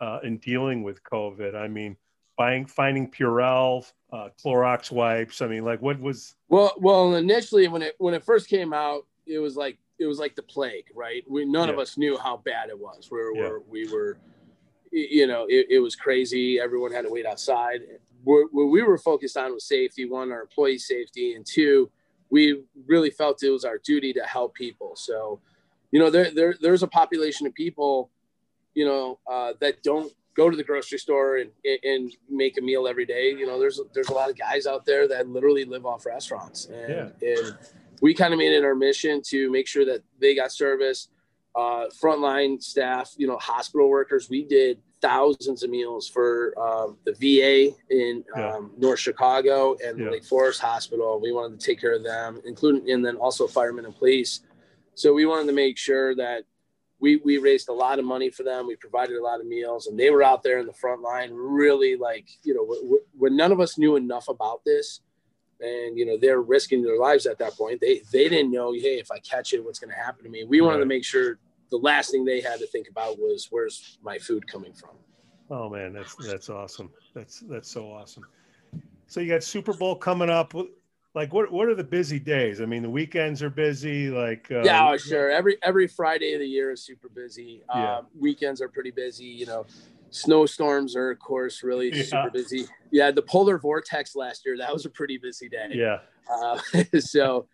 uh, 0.00 0.20
in 0.22 0.38
dealing 0.38 0.82
with 0.82 1.02
COVID? 1.04 1.54
I 1.54 1.68
mean, 1.68 1.96
buying 2.36 2.66
finding 2.66 3.10
Purell, 3.10 3.90
uh, 4.12 4.28
Clorox 4.42 4.90
wipes. 4.90 5.40
I 5.42 5.46
mean, 5.46 5.64
like 5.64 5.80
what 5.82 6.00
was 6.00 6.36
Well, 6.48 6.72
well, 6.78 7.14
initially 7.14 7.68
when 7.68 7.82
it 7.82 7.94
when 7.98 8.14
it 8.14 8.24
first 8.24 8.48
came 8.48 8.72
out, 8.72 9.06
it 9.26 9.38
was 9.38 9.56
like 9.56 9.78
it 9.98 10.06
was 10.06 10.18
like 10.18 10.34
the 10.36 10.42
plague, 10.42 10.84
right? 10.94 11.24
We 11.28 11.44
none 11.44 11.70
of 11.70 11.78
us 11.78 11.96
knew 11.96 12.18
how 12.18 12.36
bad 12.38 12.68
it 12.68 12.78
was. 12.78 13.08
We 13.10 13.18
were, 13.18 13.34
Yeah. 13.34 13.58
we 13.68 13.90
were, 13.90 14.18
you 14.92 15.26
know, 15.26 15.46
it, 15.48 15.66
it 15.70 15.78
was 15.78 15.96
crazy. 15.96 16.60
Everyone 16.60 16.92
had 16.92 17.06
to 17.06 17.10
wait 17.10 17.26
outside. 17.26 17.80
What, 18.22 18.48
what 18.52 18.66
we 18.66 18.82
were 18.82 18.98
focused 18.98 19.36
on 19.36 19.54
was 19.54 19.64
safety. 19.64 20.04
One, 20.04 20.32
our 20.32 20.42
employee 20.42 20.78
safety, 20.78 21.34
and 21.34 21.46
two, 21.46 21.90
we 22.28 22.62
really 22.86 23.10
felt 23.10 23.42
it 23.42 23.50
was 23.50 23.64
our 23.64 23.78
duty 23.78 24.12
to 24.14 24.22
help 24.24 24.54
people. 24.54 24.96
So, 24.96 25.40
you 25.92 26.00
know, 26.00 26.10
there, 26.10 26.30
there 26.30 26.54
there's 26.60 26.82
a 26.82 26.88
population 26.88 27.46
of 27.46 27.54
people, 27.54 28.10
you 28.76 28.84
know, 28.84 29.18
uh, 29.28 29.54
that 29.60 29.82
don't 29.82 30.12
go 30.36 30.50
to 30.50 30.56
the 30.56 30.62
grocery 30.62 30.98
store 30.98 31.38
and, 31.38 31.50
and 31.82 32.12
make 32.28 32.58
a 32.58 32.60
meal 32.60 32.86
every 32.86 33.06
day. 33.06 33.30
You 33.30 33.46
know, 33.46 33.58
there's 33.58 33.80
there's 33.94 34.10
a 34.10 34.14
lot 34.14 34.30
of 34.30 34.36
guys 34.38 34.66
out 34.66 34.84
there 34.84 35.08
that 35.08 35.26
literally 35.28 35.64
live 35.64 35.86
off 35.86 36.04
restaurants, 36.06 36.66
and 36.66 37.12
and 37.22 37.56
we 38.02 38.12
kind 38.14 38.32
of 38.34 38.38
made 38.38 38.52
it 38.52 38.62
our 38.64 38.74
mission 38.76 39.22
to 39.28 39.50
make 39.50 39.66
sure 39.66 39.84
that 39.86 40.02
they 40.20 40.36
got 40.36 40.52
service. 40.52 41.08
Uh, 41.56 41.86
frontline 42.02 42.62
staff, 42.62 43.14
you 43.16 43.26
know, 43.26 43.38
hospital 43.38 43.88
workers. 43.88 44.28
We 44.28 44.44
did 44.44 44.78
thousands 45.00 45.62
of 45.62 45.70
meals 45.70 46.06
for 46.06 46.52
um, 46.60 46.98
the 47.06 47.14
VA 47.14 47.74
in 47.88 48.22
Yeah. 48.36 48.56
um, 48.56 48.72
North 48.76 48.98
Chicago 48.98 49.74
and 49.82 49.98
Yeah. 49.98 50.10
Lake 50.10 50.24
Forest 50.26 50.60
Hospital. 50.60 51.18
We 51.18 51.32
wanted 51.32 51.58
to 51.58 51.66
take 51.66 51.80
care 51.80 51.94
of 51.94 52.04
them, 52.04 52.42
including 52.44 52.90
and 52.90 53.02
then 53.02 53.16
also 53.16 53.46
firemen 53.46 53.86
and 53.86 53.96
police. 53.96 54.40
So 54.94 55.14
we 55.14 55.24
wanted 55.24 55.46
to 55.46 55.54
make 55.54 55.78
sure 55.78 56.14
that 56.16 56.44
we 57.00 57.16
we 57.16 57.38
raised 57.38 57.68
a 57.68 57.72
lot 57.72 57.98
of 57.98 58.04
money 58.04 58.30
for 58.30 58.42
them. 58.42 58.66
We 58.66 58.76
provided 58.76 59.16
a 59.16 59.22
lot 59.22 59.40
of 59.40 59.46
meals, 59.46 59.86
and 59.86 59.98
they 59.98 60.10
were 60.10 60.22
out 60.22 60.42
there 60.42 60.58
in 60.58 60.66
the 60.66 60.72
front 60.72 61.02
line, 61.02 61.32
really 61.32 61.96
like 61.96 62.26
you 62.42 62.54
know 62.54 62.98
when 63.16 63.36
none 63.36 63.52
of 63.52 63.60
us 63.60 63.78
knew 63.78 63.96
enough 63.96 64.28
about 64.28 64.64
this, 64.64 65.00
and 65.60 65.98
you 65.98 66.06
know 66.06 66.16
they're 66.18 66.40
risking 66.40 66.82
their 66.82 66.98
lives 66.98 67.26
at 67.26 67.38
that 67.38 67.54
point. 67.54 67.80
They 67.80 68.02
they 68.12 68.28
didn't 68.28 68.50
know, 68.50 68.72
hey, 68.72 68.98
if 68.98 69.10
I 69.10 69.18
catch 69.18 69.52
it, 69.52 69.64
what's 69.64 69.78
going 69.78 69.92
to 69.92 69.96
happen 69.96 70.24
to 70.24 70.30
me? 70.30 70.44
We 70.44 70.60
wanted 70.60 70.80
to 70.80 70.86
make 70.86 71.04
sure 71.04 71.38
the 71.70 71.76
last 71.78 72.10
thing 72.10 72.24
they 72.24 72.40
had 72.40 72.60
to 72.60 72.66
think 72.66 72.88
about 72.88 73.18
was 73.18 73.48
where's 73.50 73.98
my 74.02 74.18
food 74.18 74.46
coming 74.46 74.72
from. 74.72 74.96
Oh 75.50 75.68
man, 75.68 75.92
that's 75.92 76.14
that's 76.16 76.48
awesome. 76.48 76.90
That's 77.14 77.40
that's 77.40 77.70
so 77.70 77.92
awesome. 77.92 78.24
So 79.06 79.20
you 79.20 79.28
got 79.28 79.44
Super 79.44 79.72
Bowl 79.72 79.96
coming 79.96 80.30
up. 80.30 80.54
Like 81.16 81.32
what 81.32 81.50
what 81.50 81.66
are 81.66 81.74
the 81.74 81.82
busy 81.82 82.18
days? 82.18 82.60
I 82.60 82.66
mean, 82.66 82.82
the 82.82 82.90
weekends 82.90 83.42
are 83.42 83.48
busy. 83.48 84.10
Like 84.10 84.48
uh, 84.52 84.60
yeah, 84.62 84.86
oh, 84.90 84.98
sure. 84.98 85.30
Every 85.30 85.56
every 85.62 85.86
Friday 85.88 86.34
of 86.34 86.40
the 86.40 86.46
year 86.46 86.70
is 86.72 86.82
super 86.82 87.08
busy. 87.08 87.62
Yeah. 87.74 87.96
Um, 87.96 88.06
weekends 88.16 88.60
are 88.60 88.68
pretty 88.68 88.90
busy. 88.90 89.24
You 89.24 89.46
know, 89.46 89.64
snowstorms 90.10 90.94
are 90.94 91.10
of 91.10 91.18
course 91.18 91.62
really 91.62 91.90
Yeah. 91.90 92.02
super 92.02 92.30
busy. 92.30 92.66
Yeah, 92.90 93.10
the 93.10 93.22
polar 93.22 93.56
vortex 93.58 94.14
last 94.14 94.44
year 94.44 94.58
that 94.58 94.70
was 94.70 94.84
a 94.84 94.90
pretty 94.90 95.16
busy 95.16 95.48
day. 95.48 95.68
yeah, 95.72 96.00
Uh, 96.30 96.58
so, 97.00 97.46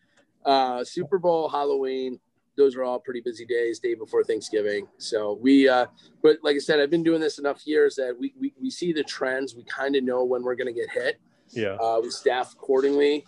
uh, 0.45 0.83
Super 0.85 1.19
Bowl, 1.19 1.49
Halloween, 1.49 2.19
those 2.57 2.75
are 2.75 2.83
all 2.83 2.99
pretty 2.99 3.21
busy 3.21 3.47
days, 3.47 3.79
day 3.79 3.95
before 3.95 4.25
Thanksgiving. 4.25 4.89
So 4.99 5.39
we, 5.41 5.69
uh, 5.69 5.87
but 6.21 6.39
like 6.43 6.57
I 6.57 6.59
said, 6.59 6.81
I've 6.81 6.91
been 6.91 7.05
doing 7.05 7.21
this 7.21 7.39
enough 7.39 7.65
years 7.65 7.95
that 7.95 8.17
we 8.19 8.35
we, 8.41 8.53
we 8.61 8.71
see 8.71 8.93
the 8.93 9.05
trends. 9.05 9.55
We 9.55 9.63
kind 9.65 9.95
of 9.95 10.03
know 10.03 10.25
when 10.25 10.43
we're 10.43 10.57
going 10.57 10.73
to 10.75 10.79
get 10.81 10.91
hit. 10.91 11.21
yeah, 11.51 11.75
Uh, 11.81 12.01
we 12.03 12.11
staff 12.11 12.55
accordingly, 12.55 13.25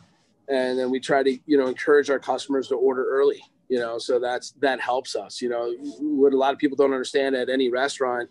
and 0.49 0.79
then 0.79 0.91
we 0.91 1.01
try 1.01 1.23
to 1.23 1.39
you 1.47 1.57
know 1.59 1.67
encourage 1.67 2.11
our 2.11 2.19
customers 2.19 2.69
to 2.69 2.77
order 2.77 3.07
early. 3.09 3.43
You 3.69 3.79
know, 3.79 3.99
so 3.99 4.19
that's 4.21 4.53
that 4.61 4.81
helps 4.81 5.17
us. 5.17 5.41
You 5.41 5.49
know, 5.49 5.75
what 6.01 6.33
a 6.33 6.37
lot 6.37 6.53
of 6.53 6.59
people 6.59 6.77
don't 6.77 6.93
understand 6.93 7.35
at 7.35 7.49
any 7.49 7.71
restaurant 7.71 8.29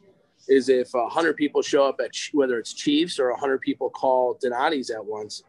is 0.47 0.69
if 0.69 0.93
a 0.93 1.07
hundred 1.09 1.35
people 1.37 1.61
show 1.61 1.87
up 1.87 1.99
at 2.03 2.11
whether 2.33 2.59
it's 2.59 2.73
Chiefs 2.73 3.17
or 3.19 3.29
a 3.29 3.37
hundred 3.37 3.61
people 3.61 3.89
call 3.89 4.37
Donati's 4.43 4.89
at 4.91 5.03
once, 5.03 5.41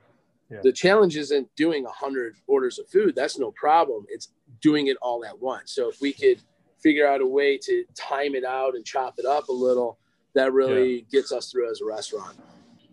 Yeah. 0.50 0.61
the 0.62 0.73
challenge 0.73 1.16
isn't 1.16 1.49
doing 1.56 1.85
a 1.85 1.90
hundred 1.90 2.37
orders 2.47 2.78
of 2.78 2.88
food. 2.88 3.14
That's 3.14 3.38
no 3.38 3.50
problem. 3.52 4.06
It's 4.09 4.28
doing 4.61 4.87
it 4.87 4.97
all 5.02 5.25
at 5.25 5.38
once. 5.40 5.73
So 5.73 5.88
if 5.90 6.00
we 6.00 6.12
could 6.12 6.40
figure 6.83 7.06
out 7.06 7.21
a 7.21 7.26
way 7.26 7.59
to 7.59 7.85
time 7.94 8.35
it 8.35 8.44
out 8.44 8.75
and 8.75 8.85
chop 8.85 9.14
it 9.18 9.26
up 9.26 9.49
a 9.49 9.52
little, 9.52 9.99
that 10.35 10.52
really 10.52 11.06
gets 11.11 11.30
us 11.33 11.50
through 11.50 11.71
as 11.71 11.80
a 11.80 11.85
restaurant. 11.85 12.37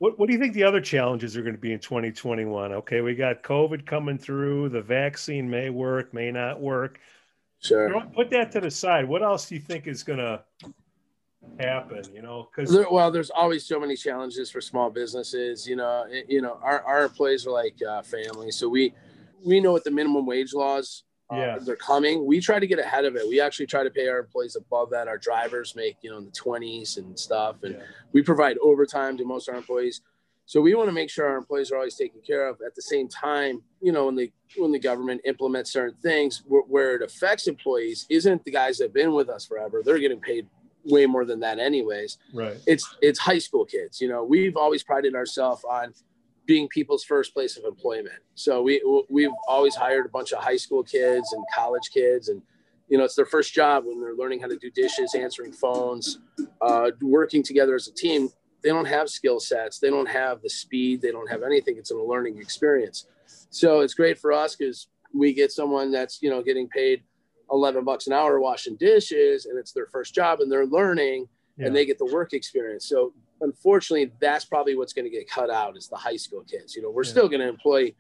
What 0.02 0.18
what 0.18 0.26
do 0.26 0.34
you 0.34 0.40
think 0.40 0.56
the 0.56 0.64
other 0.64 0.82
challenges 0.82 1.38
are 1.38 1.44
going 1.44 1.54
to 1.54 1.62
be 1.62 1.74
in 1.74 1.80
2021? 1.80 2.72
Okay, 2.74 3.02
we 3.02 3.14
got 3.14 3.44
COVID 3.44 3.86
coming 3.86 4.18
through. 4.18 4.70
The 4.70 4.82
vaccine 4.82 5.48
may 5.48 5.70
work, 5.70 6.12
may 6.12 6.32
not 6.32 6.60
work. 6.60 7.00
Sure. 7.60 7.88
You 7.88 7.94
know, 7.94 8.08
Put 8.16 8.32
that 8.32 8.52
to 8.54 8.62
the 8.62 8.72
side. 8.72 9.08
What 9.08 9.22
else 9.22 9.48
do 9.48 9.54
you 9.54 9.62
think 9.62 9.86
is 9.86 10.02
going 10.02 10.18
to 10.18 10.44
happen? 11.60 12.04
You 12.16 12.24
know, 12.24 12.50
because 12.50 12.74
There, 12.74 12.88
well, 12.90 13.12
there's 13.12 13.30
always 13.30 13.64
so 13.68 13.80
many 13.80 13.96
challenges 13.96 14.50
for 14.50 14.60
small 14.60 14.90
businesses. 14.90 15.68
You 15.68 15.76
know, 15.76 16.08
it- 16.10 16.26
you 16.28 16.42
know, 16.42 16.58
our, 16.64 16.82
our 16.82 17.04
employees 17.04 17.46
are 17.46 17.52
like 17.52 17.76
uh, 17.88 18.02
family, 18.02 18.50
so 18.50 18.68
we 18.68 18.96
we 19.46 19.60
know 19.60 19.72
what 19.72 19.84
the 19.84 19.92
minimum 19.92 20.26
wage 20.26 20.56
laws. 20.56 21.04
Uh, 21.32 21.36
Yeah. 21.36 21.58
they're 21.62 21.76
coming. 21.78 22.26
We 22.26 22.40
try 22.42 22.60
to 22.60 22.68
get 22.68 22.78
ahead 22.80 23.06
of 23.06 23.16
it. 23.16 23.28
We 23.28 23.40
actually 23.40 23.68
try 23.68 23.84
to 23.84 23.90
pay 23.90 24.08
our 24.08 24.20
employees 24.20 24.56
above 24.56 24.90
that. 24.92 25.08
Our 25.08 25.18
drivers 25.18 25.76
make 25.76 25.98
you 26.02 26.10
know 26.12 26.18
in 26.18 26.26
the 26.26 26.32
twenties 26.32 26.98
and 26.98 27.18
stuff, 27.18 27.64
and 27.64 27.76
Yeah. 27.76 27.84
we 28.12 28.22
provide 28.22 28.58
overtime 28.58 29.18
to 29.18 29.26
most 29.26 29.48
of 29.48 29.54
our 29.54 29.60
employees. 29.60 30.02
So 30.46 30.60
we 30.60 30.76
want 30.76 30.90
to 30.90 30.94
make 30.94 31.10
sure 31.10 31.26
our 31.28 31.38
employees 31.38 31.72
are 31.72 31.78
always 31.78 31.96
taken 31.96 32.20
care 32.22 32.48
of. 32.48 32.60
At 32.66 32.76
the 32.76 32.82
same 32.82 33.08
time, 33.08 33.64
you 33.82 33.94
know, 33.94 34.08
when 34.08 34.16
the 34.16 34.32
when 34.58 34.72
the 34.74 34.80
government 34.80 35.22
implements 35.24 35.72
certain 35.72 35.96
things 36.02 36.44
where, 36.46 36.64
where 36.64 36.96
it 36.98 37.02
affects 37.02 37.48
employees, 37.48 38.06
isn't 38.10 38.44
the 38.44 38.52
guys 38.52 38.78
that 38.80 38.86
have 38.86 38.94
been 38.94 39.14
with 39.14 39.30
us 39.30 39.46
forever? 39.46 39.82
They're 39.86 40.00
getting 40.00 40.20
paid 40.20 40.48
way 40.84 41.06
more 41.06 41.24
than 41.26 41.40
that, 41.42 41.60
anyways 41.60 42.18
right, 42.34 42.58
it's 42.66 42.96
it's 43.04 43.20
high 43.20 43.38
school 43.38 43.64
kids. 43.64 44.02
You 44.02 44.10
know, 44.10 44.24
we've 44.26 44.58
always 44.58 44.82
prided 44.84 45.14
ourselves 45.16 45.64
on 45.64 45.94
being 46.52 46.68
people's 46.68 47.06
first 47.06 47.34
place 47.34 47.56
of 47.56 47.64
employment. 47.64 48.20
So 48.36 48.62
we 48.62 48.84
we've 49.10 49.32
always 49.48 49.74
hired 49.74 50.06
a 50.06 50.10
bunch 50.10 50.34
of 50.34 50.44
high 50.44 50.58
school 50.58 50.84
kids 50.84 51.32
and 51.32 51.42
college 51.56 51.90
kids, 51.94 52.28
and 52.28 52.42
you 52.90 52.98
know, 52.98 53.06
it's 53.06 53.16
their 53.16 53.26
first 53.26 53.54
job 53.54 53.86
when 53.86 54.02
they're 54.02 54.16
learning 54.16 54.42
how 54.42 54.48
to 54.48 54.58
do 54.58 54.70
dishes, 54.70 55.16
answering 55.16 55.54
phones, 55.54 56.20
uh, 56.62 56.92
working 57.02 57.42
together 57.42 57.74
as 57.74 57.88
a 57.88 57.94
team. 57.94 58.28
They 58.64 58.68
don't 58.68 58.84
have 58.84 59.08
skill 59.08 59.40
sets. 59.40 59.80
They 59.80 59.90
don't 59.90 60.10
have 60.10 60.42
the 60.42 60.50
speed. 60.50 61.02
They 61.02 61.12
don't 61.12 61.32
have 61.32 61.42
anything. 61.42 61.78
It's 61.78 61.92
a 61.92 61.96
learning 61.96 62.38
experience. 62.40 63.08
So 63.50 63.80
it's 63.80 63.94
great 63.94 64.20
for 64.20 64.34
us 64.34 64.58
because 64.58 64.88
we 65.14 65.32
get 65.32 65.54
someone 65.54 65.90
that's 65.90 66.22
you 66.22 66.30
know 66.30 66.44
getting 66.44 66.68
paid 66.68 67.02
11 67.50 67.86
bucks 67.86 68.08
an 68.08 68.14
hour 68.14 68.42
washing 68.42 68.76
dishes 68.76 69.46
and 69.46 69.58
it's 69.58 69.72
their 69.72 69.88
first 69.88 70.14
job 70.14 70.42
and 70.42 70.52
they're 70.52 70.66
learning 70.66 71.30
yeah. 71.56 71.68
and 71.68 71.74
they 71.74 71.86
get 71.86 71.98
the 71.98 72.12
work 72.14 72.34
experience. 72.34 72.90
So 72.90 73.14
unfortunately, 73.42 74.12
that's 74.20 74.46
probably 74.46 74.76
what's 74.76 74.94
going 74.94 75.06
to 75.06 75.12
get 75.12 75.30
cut 75.30 75.50
out 75.50 75.76
is 75.78 75.88
the 75.88 75.96
high 75.98 76.16
school 76.16 76.44
kids. 76.44 76.76
You 76.76 76.82
know, 76.82 76.90
we're 76.92 77.04
Yeah. 77.04 77.12
still 77.12 77.28
going 77.28 77.42
to 77.42 77.48
employ 77.50 77.94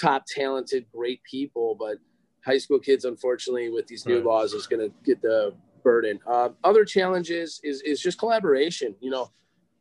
top 0.00 0.24
talented, 0.26 0.86
great 0.92 1.22
people, 1.24 1.74
but 1.74 1.98
high 2.44 2.58
school 2.58 2.78
kids, 2.78 3.04
unfortunately, 3.04 3.70
with 3.70 3.86
these 3.86 4.06
new 4.06 4.16
Right. 4.16 4.24
laws, 4.26 4.52
is 4.52 4.66
going 4.66 4.88
to 4.88 4.94
get 5.04 5.20
the 5.22 5.54
burden. 5.82 6.20
Uh, 6.26 6.50
other 6.62 6.84
challenges 6.84 7.60
is 7.62 7.80
is 7.82 8.00
just 8.00 8.18
collaboration. 8.18 8.94
You 9.00 9.10
know, 9.10 9.32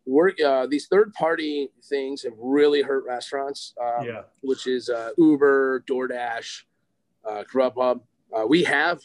work 0.05 0.39
uh, 0.41 0.67
these 0.67 0.87
third 0.87 1.13
party 1.13 1.69
things 1.83 2.23
have 2.23 2.33
really 2.37 2.81
hurt 2.81 3.05
restaurants. 3.05 3.73
Um, 3.81 4.05
yeah, 4.07 4.23
which 4.41 4.67
is 4.67 4.89
uh, 4.89 5.11
Uber, 5.17 5.83
DoorDash, 5.87 6.63
uh, 7.25 7.43
Grubhub. 7.51 8.01
Uh, 8.33 8.45
we 8.47 8.63
have 8.63 9.01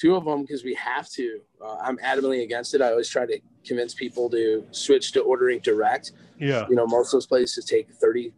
two 0.00 0.14
of 0.16 0.24
them 0.24 0.42
because 0.42 0.64
we 0.64 0.74
have 0.74 1.08
to. 1.10 1.40
Uh, 1.62 1.76
I'm 1.82 1.98
adamantly 1.98 2.42
against 2.42 2.74
it. 2.74 2.80
I 2.80 2.90
always 2.90 3.08
try 3.08 3.26
to 3.26 3.38
convince 3.66 3.92
people 3.94 4.30
to 4.30 4.64
switch 4.70 5.12
to 5.12 5.20
ordering 5.20 5.58
direct. 5.60 6.12
yeah. 6.38 6.66
You 6.70 6.76
know, 6.76 6.86
most 6.86 7.08
of 7.08 7.12
those 7.12 7.26
places 7.26 7.64
take 7.66 7.88
30% 8.02 8.32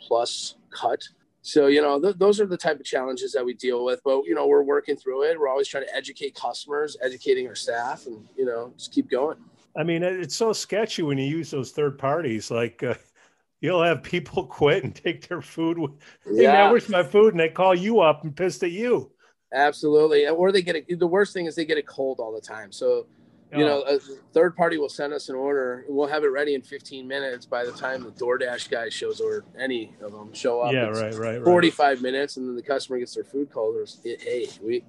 plus 0.00 0.56
cut. 0.70 1.02
So, 1.42 1.66
you 1.68 1.80
know, 1.82 2.00
th- 2.00 2.16
those 2.16 2.40
are 2.40 2.46
the 2.46 2.56
type 2.56 2.80
of 2.80 2.86
challenges 2.86 3.32
that 3.32 3.44
we 3.44 3.54
deal 3.54 3.84
with. 3.84 4.00
But, 4.04 4.22
you 4.24 4.34
know, 4.34 4.46
we're 4.46 4.62
working 4.62 4.96
through 4.96 5.24
it. 5.30 5.38
We're 5.38 5.48
always 5.48 5.68
trying 5.68 5.84
to 5.84 5.94
educate 5.94 6.34
customers, 6.34 6.96
educating 7.02 7.46
our 7.46 7.54
staff, 7.54 8.06
and, 8.06 8.26
you 8.36 8.44
know, 8.46 8.72
just 8.76 8.92
keep 8.92 9.08
going. 9.10 9.36
I 9.76 9.82
mean, 9.84 10.02
it's 10.02 10.34
so 10.34 10.52
sketchy 10.54 11.02
when 11.02 11.18
you 11.18 11.26
use 11.26 11.50
those 11.50 11.70
third 11.72 11.98
parties. 11.98 12.50
Like, 12.50 12.82
uh, 12.82 12.94
you'll 13.60 13.82
have 13.82 14.02
people 14.02 14.44
quit 14.60 14.82
and 14.82 14.94
take 14.94 15.28
their 15.28 15.42
food. 15.42 15.78
with- 15.78 15.92
Hey, 16.24 16.46
man, 16.46 16.70
where's 16.70 16.88
my 16.88 17.02
food? 17.02 17.34
And 17.34 17.40
they 17.40 17.50
call 17.50 17.74
you 17.74 18.00
up 18.00 18.24
and 18.24 18.34
pissed 18.34 18.62
at 18.64 18.70
you. 18.72 19.12
Absolutely. 19.52 20.26
Or 20.28 20.52
they 20.52 20.62
get 20.62 20.76
a, 20.76 20.94
the 20.94 21.06
worst 21.06 21.32
thing 21.32 21.46
is 21.46 21.54
they 21.54 21.64
get 21.64 21.78
it 21.78 21.86
cold 21.86 22.20
all 22.20 22.32
the 22.32 22.40
time. 22.40 22.72
So, 22.72 23.06
you 23.52 23.64
know, 23.64 23.82
a 23.82 23.98
third 24.34 24.54
party 24.56 24.76
will 24.76 24.88
send 24.88 25.14
us 25.14 25.28
an 25.30 25.36
order 25.36 25.84
we'll 25.88 26.08
have 26.08 26.24
it 26.24 26.28
ready 26.28 26.54
in 26.54 26.60
15 26.60 27.06
minutes 27.06 27.46
by 27.46 27.64
the 27.64 27.72
time 27.72 28.02
the 28.02 28.10
DoorDash 28.10 28.68
guy 28.68 28.88
shows 28.90 29.20
or 29.20 29.44
any 29.58 29.94
of 30.02 30.12
them 30.12 30.34
show 30.34 30.60
up. 30.60 30.72
yeah, 30.74 30.86
right, 30.88 31.14
right, 31.14 31.36
right. 31.36 31.42
45 31.44 32.02
minutes 32.02 32.36
and 32.36 32.46
then 32.48 32.56
the 32.56 32.62
customer 32.62 32.98
gets 32.98 33.14
their 33.14 33.24
food 33.24 33.48
cold. 33.50 33.76
There's, 33.76 34.00
hey, 34.04 34.48
we, 34.62 34.84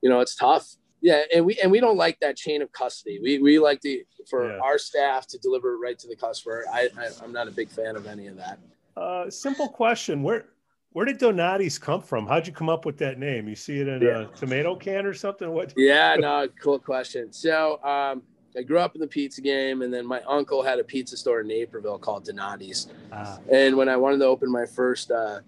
you 0.00 0.08
know, 0.08 0.20
it's 0.20 0.34
tough. 0.36 0.66
Yeah. 1.02 1.22
And 1.34 1.44
we, 1.44 1.58
and 1.62 1.70
we 1.70 1.80
don't 1.80 1.96
like 1.96 2.20
that 2.20 2.36
chain 2.36 2.62
of 2.62 2.72
custody. 2.72 3.18
We, 3.22 3.38
we 3.38 3.58
like 3.58 3.80
to, 3.80 4.02
for 4.30 4.50
Yeah. 4.50 4.60
our 4.62 4.78
staff 4.78 5.26
to 5.26 5.38
deliver 5.38 5.76
right 5.76 5.98
to 5.98 6.06
the 6.06 6.16
customer. 6.16 6.64
I, 6.72 6.88
I, 6.96 7.08
I'm 7.22 7.32
not 7.32 7.48
a 7.48 7.50
big 7.50 7.68
fan 7.70 7.96
of 7.96 8.06
any 8.06 8.28
of 8.28 8.36
that. 8.36 8.58
Uh, 8.96 9.28
simple 9.30 9.68
question: 9.68 10.22
Where 10.22 10.46
where 10.92 11.06
did 11.06 11.18
Donati's 11.18 11.78
come 11.78 12.00
from? 12.00 12.26
How'd 12.26 12.46
you 12.46 12.52
come 12.52 12.68
up 12.68 12.84
with 12.84 12.98
that 12.98 13.18
name? 13.18 13.48
You 13.48 13.54
see 13.54 13.78
it 13.78 13.88
in 13.88 14.02
Yeah. 14.02 14.22
a 14.22 14.26
tomato 14.36 14.74
can 14.74 15.06
or 15.06 15.14
something? 15.14 15.50
What? 15.50 15.72
Yeah, 15.76 16.16
no, 16.18 16.48
cool 16.60 16.78
question. 16.78 17.32
So 17.32 17.82
um, 17.84 18.22
I 18.56 18.62
grew 18.62 18.78
up 18.78 18.94
in 18.94 19.00
the 19.00 19.06
pizza 19.06 19.40
game, 19.40 19.82
and 19.82 19.94
then 19.94 20.04
my 20.04 20.20
uncle 20.22 20.62
had 20.62 20.78
a 20.80 20.84
pizza 20.84 21.16
store 21.16 21.40
in 21.40 21.46
Naperville 21.48 21.98
called 21.98 22.24
Donati's. 22.26 22.88
Ah, 23.12 23.38
And 23.52 23.76
when 23.76 23.88
I 23.88 23.96
wanted 23.96 24.18
to 24.18 24.26
open 24.26 24.50
my 24.50 24.66
first 24.66 25.10
uh, 25.12 25.40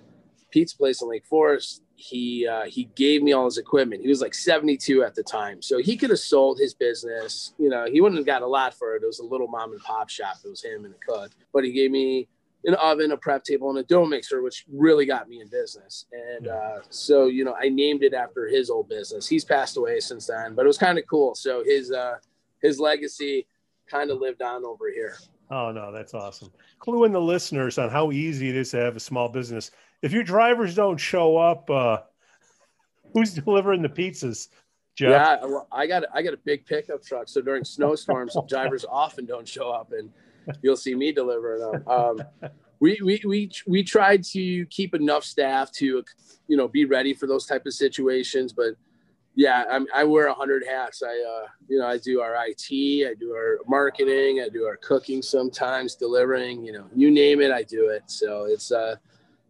pizza 0.51 0.77
place 0.77 1.03
in 1.03 1.09
Lake 1.09 1.27
Forest, 1.27 1.83
he 1.97 2.47
uh, 2.49 2.65
he 2.65 2.85
gave 2.97 3.23
me 3.23 3.33
all 3.33 3.45
his 3.45 3.59
equipment. 3.59 4.03
He 4.03 4.09
was 4.09 4.21
like 4.21 4.35
72 4.35 5.05
at 5.05 5.15
the 5.15 5.23
time, 5.23 5.61
so 5.63 5.79
he 5.79 5.97
could 5.97 6.11
have 6.11 6.19
sold 6.19 6.59
his 6.59 6.75
business. 6.75 7.55
You 7.59 7.69
know, 7.69 7.87
he 7.91 8.01
wouldn't 8.01 8.19
have 8.19 8.27
got 8.27 8.43
a 8.43 8.47
lot 8.47 8.75
for 8.75 8.97
it. 8.97 9.03
It 9.03 9.07
was 9.07 9.21
a 9.21 9.25
little 9.25 9.47
mom 9.47 9.71
and 9.73 9.81
pop 9.81 10.09
shop. 10.09 10.37
It 10.45 10.49
was 10.49 10.63
him 10.65 10.85
and 10.85 10.95
a 10.95 10.99
cook, 10.99 11.31
but 11.53 11.63
he 11.65 11.71
gave 11.73 11.91
me 11.93 12.27
an 12.65 12.75
oven, 12.75 13.13
a 13.13 13.17
prep 13.17 13.45
table, 13.45 13.71
and 13.71 13.79
a 13.79 13.83
dough 13.83 14.07
mixer, 14.07 14.43
which 14.43 14.65
really 14.73 15.05
got 15.05 15.29
me 15.29 15.41
in 15.41 15.49
business. 15.49 16.07
And 16.13 16.49
uh, 16.49 16.79
so, 16.91 17.27
you 17.27 17.45
know, 17.45 17.55
I 17.61 17.69
named 17.69 18.03
it 18.03 18.15
after 18.15 18.47
his 18.47 18.71
old 18.71 18.89
business. 18.89 19.27
He's 19.27 19.45
passed 19.45 19.77
away 19.77 20.01
since 20.01 20.27
then, 20.27 20.55
but 20.55 20.65
it 20.65 20.69
was 20.69 20.79
kind 20.79 20.99
of 20.99 21.05
cool. 21.09 21.35
So 21.35 21.65
his 21.65 21.91
uh, 21.91 22.17
his 22.61 22.79
legacy 22.79 23.47
kind 23.91 24.11
of 24.11 24.19
lived 24.19 24.43
on 24.43 24.65
over 24.65 24.91
here. 24.91 25.17
oh 25.51 25.73
no, 25.73 25.93
that's 25.93 26.15
awesome. 26.15 26.51
Clue 26.79 27.05
in 27.05 27.13
the 27.13 27.21
listeners 27.21 27.79
on 27.79 27.91
how 27.91 28.13
easy 28.13 28.49
it 28.49 28.57
is 28.57 28.71
to 28.71 28.79
have 28.79 28.97
a 28.97 29.01
small 29.01 29.29
business. 29.29 29.71
If 30.03 30.13
your 30.13 30.25
drivers 30.25 30.75
don't 30.75 30.99
show 30.99 31.37
up, 31.37 31.69
uh, 31.71 31.99
who's 33.15 33.35
delivering 33.35 33.83
the 33.83 33.89
pizzas? 33.89 34.49
Jeff? 34.95 35.41
Yeah, 35.43 35.59
I 35.73 35.87
got 35.87 36.05
I 36.15 36.23
got 36.23 36.35
a 36.35 36.39
big 36.39 36.67
pickup 36.67 37.03
truck, 37.03 37.29
so 37.29 37.41
during 37.41 37.65
snowstorms, 37.65 38.37
drivers 38.49 38.85
often 38.89 39.27
don't 39.27 39.49
show 39.49 39.71
up, 39.71 39.93
and 39.93 40.11
you'll 40.63 40.77
see 40.77 40.95
me 40.95 41.13
delivering 41.13 41.61
them. 41.61 41.89
Um, 41.89 42.23
we, 42.81 42.99
we 43.03 43.23
we 43.25 43.51
we 43.67 43.83
tried 43.85 44.25
to 44.25 44.67
keep 44.67 44.95
enough 44.95 45.25
staff 45.25 45.71
to, 45.73 46.03
you 46.49 46.57
know, 46.57 46.67
be 46.67 46.85
ready 46.85 47.15
for 47.15 47.27
those 47.27 47.47
type 47.47 47.65
of 47.67 47.75
situations, 47.75 48.53
but 48.53 48.75
yeah, 49.35 49.65
I'm, 49.71 49.87
I 49.95 50.05
wear 50.05 50.27
a 50.27 50.35
hundred 50.35 50.65
hats. 50.67 51.03
I, 51.03 51.09
uh, 51.09 51.47
you 51.69 51.79
know, 51.79 51.87
I 51.87 51.99
do 51.99 52.21
our 52.21 52.35
IT, 52.47 52.67
I 52.71 53.15
do 53.15 53.33
our 53.33 53.59
marketing, 53.67 54.43
I 54.45 54.49
do 54.49 54.65
our 54.65 54.77
cooking 54.77 55.23
sometimes, 55.23 55.95
delivering, 55.95 56.65
you 56.65 56.73
know, 56.73 56.87
you 56.95 57.11
name 57.11 57.41
it, 57.41 57.51
I 57.51 57.63
do 57.63 57.89
it. 57.89 58.03
So 58.07 58.45
it's 58.45 58.73
uh, 58.73 58.97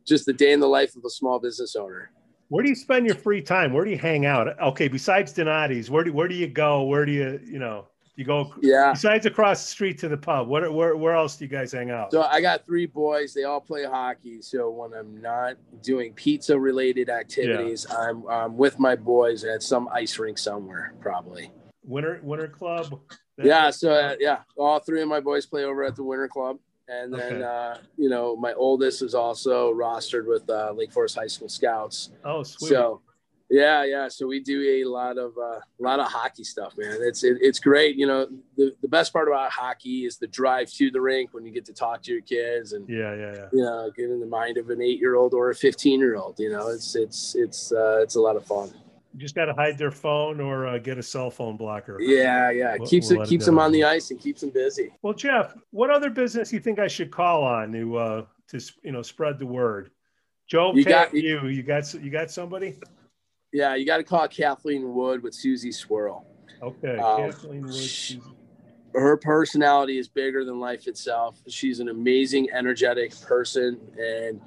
just 0.06 0.26
the 0.26 0.32
day 0.32 0.52
in 0.52 0.60
the 0.60 0.68
life 0.68 0.94
of 0.94 1.04
a 1.04 1.10
small 1.10 1.40
business 1.40 1.74
owner. 1.74 2.12
Where 2.48 2.62
do 2.62 2.68
you 2.68 2.76
spend 2.76 3.06
your 3.06 3.16
free 3.16 3.40
time? 3.40 3.72
Where 3.72 3.84
do 3.84 3.90
you 3.90 3.98
hang 3.98 4.26
out? 4.26 4.60
Okay, 4.60 4.86
besides 4.86 5.32
Donati's, 5.32 5.90
where 5.90 6.04
do 6.04 6.12
where 6.12 6.28
do 6.28 6.34
you 6.34 6.46
go? 6.46 6.82
Where 6.82 7.06
do 7.06 7.12
you 7.12 7.40
you 7.42 7.58
know 7.58 7.86
you 8.16 8.24
go? 8.24 8.54
Yeah. 8.60 8.92
Besides 8.92 9.26
across 9.26 9.62
the 9.62 9.68
street 9.68 9.98
to 9.98 10.08
the 10.08 10.16
pub, 10.16 10.48
where 10.48 10.70
where 10.70 10.96
where 10.96 11.14
else 11.14 11.36
do 11.36 11.44
you 11.44 11.50
guys 11.50 11.72
hang 11.72 11.90
out? 11.90 12.12
So 12.12 12.22
I 12.22 12.40
got 12.40 12.66
three 12.66 12.86
boys. 12.86 13.32
They 13.32 13.44
all 13.44 13.60
play 13.60 13.84
hockey. 13.84 14.42
So 14.42 14.70
when 14.70 14.92
I'm 14.92 15.20
not 15.20 15.56
doing 15.82 16.12
pizza 16.12 16.58
related 16.58 17.08
activities, 17.08 17.86
yeah. 17.88 17.96
I'm 17.96 18.26
I'm 18.28 18.56
with 18.56 18.78
my 18.78 18.96
boys 18.96 19.44
at 19.44 19.62
some 19.62 19.88
ice 19.92 20.18
rink 20.18 20.38
somewhere, 20.38 20.94
probably. 21.00 21.50
Winter 21.84 22.20
Winter 22.22 22.48
Club. 22.48 23.00
Yeah. 23.42 23.70
So 23.70 23.92
uh, 23.92 24.16
yeah, 24.20 24.40
all 24.56 24.78
three 24.78 25.02
of 25.02 25.08
my 25.08 25.20
boys 25.20 25.46
play 25.46 25.64
over 25.64 25.82
at 25.84 25.96
the 25.96 26.04
Winter 26.04 26.28
Club. 26.28 26.58
And 26.88 27.14
then, 27.14 27.34
okay. 27.34 27.44
uh, 27.44 27.76
you 27.96 28.10
know, 28.10 28.36
my 28.36 28.52
oldest 28.52 29.02
is 29.02 29.14
also 29.14 29.72
rostered 29.72 30.26
with 30.26 30.50
uh, 30.50 30.72
Lake 30.76 30.92
Forest 30.92 31.14
High 31.14 31.28
School 31.28 31.48
Scouts. 31.48 32.10
Oh, 32.24 32.42
sweet. 32.42 32.68
So, 32.68 33.00
yeah, 33.52 33.84
yeah. 33.84 34.08
So 34.08 34.26
we 34.26 34.40
do 34.40 34.82
a 34.82 34.88
lot 34.88 35.18
of 35.18 35.36
uh, 35.36 35.60
a 35.60 35.80
lot 35.80 36.00
of 36.00 36.06
hockey 36.06 36.42
stuff, 36.42 36.72
man. 36.78 36.96
It's 37.02 37.22
it, 37.22 37.36
it's 37.42 37.58
great. 37.58 37.96
You 37.96 38.06
know, 38.06 38.26
the, 38.56 38.74
the 38.80 38.88
best 38.88 39.12
part 39.12 39.28
about 39.28 39.50
hockey 39.50 40.06
is 40.06 40.16
the 40.16 40.26
drive 40.26 40.70
to 40.72 40.90
the 40.90 41.00
rink 41.00 41.34
when 41.34 41.44
you 41.44 41.52
get 41.52 41.66
to 41.66 41.74
talk 41.74 42.02
to 42.04 42.12
your 42.12 42.22
kids 42.22 42.72
and 42.72 42.88
yeah, 42.88 43.14
yeah, 43.14 43.34
yeah. 43.34 43.48
You 43.52 43.60
know, 43.60 43.90
get 43.94 44.10
in 44.10 44.20
the 44.20 44.26
mind 44.26 44.56
of 44.56 44.70
an 44.70 44.80
eight 44.80 44.98
year 44.98 45.16
old 45.16 45.34
or 45.34 45.50
a 45.50 45.54
fifteen 45.54 46.00
year 46.00 46.16
old. 46.16 46.36
You 46.38 46.50
know, 46.50 46.68
it's 46.68 46.96
it's 46.96 47.34
it's 47.34 47.70
uh, 47.70 48.00
it's 48.02 48.14
a 48.14 48.20
lot 48.20 48.36
of 48.36 48.46
fun. 48.46 48.72
You 49.12 49.20
just 49.20 49.34
got 49.34 49.44
to 49.44 49.52
hide 49.52 49.76
their 49.76 49.90
phone 49.90 50.40
or 50.40 50.66
uh, 50.66 50.78
get 50.78 50.96
a 50.96 51.02
cell 51.02 51.30
phone 51.30 51.58
blocker. 51.58 52.00
Yeah, 52.00 52.50
yeah. 52.50 52.76
We'll, 52.78 52.88
keeps 52.88 53.10
we'll 53.10 53.20
it 53.20 53.28
keeps 53.28 53.44
it 53.44 53.46
them 53.46 53.58
on 53.58 53.70
the 53.70 53.84
ice 53.84 54.10
and 54.10 54.18
keeps 54.18 54.40
them 54.40 54.48
busy. 54.48 54.94
Well, 55.02 55.12
Jeff, 55.12 55.54
what 55.72 55.90
other 55.90 56.08
business 56.08 56.48
do 56.48 56.56
you 56.56 56.62
think 56.62 56.78
I 56.78 56.88
should 56.88 57.10
call 57.10 57.44
on 57.44 57.72
to 57.72 57.96
uh, 57.98 58.24
to 58.48 58.60
you 58.82 58.92
know 58.92 59.02
spread 59.02 59.38
the 59.38 59.44
word? 59.44 59.90
Joe, 60.46 60.72
you 60.74 60.84
got 60.84 61.12
you. 61.12 61.46
You 61.48 61.62
got 61.62 61.92
you 61.92 62.10
got 62.10 62.30
somebody. 62.30 62.78
Yeah, 63.52 63.74
you 63.74 63.84
got 63.84 63.98
to 63.98 64.04
call 64.04 64.26
Kathleen 64.28 64.94
Wood 64.94 65.22
with 65.22 65.34
Susy 65.34 65.72
Swirl. 65.72 66.26
Okay, 66.62 66.96
um, 66.96 67.30
Kathleen 67.30 67.62
Wood. 67.62 67.74
She, 67.74 68.20
her 68.94 69.16
personality 69.16 69.98
is 69.98 70.08
bigger 70.08 70.44
than 70.44 70.60
life 70.60 70.86
itself. 70.86 71.40
She's 71.48 71.80
an 71.80 71.88
amazing, 71.88 72.48
energetic 72.52 73.18
person, 73.22 73.80
and 73.98 74.40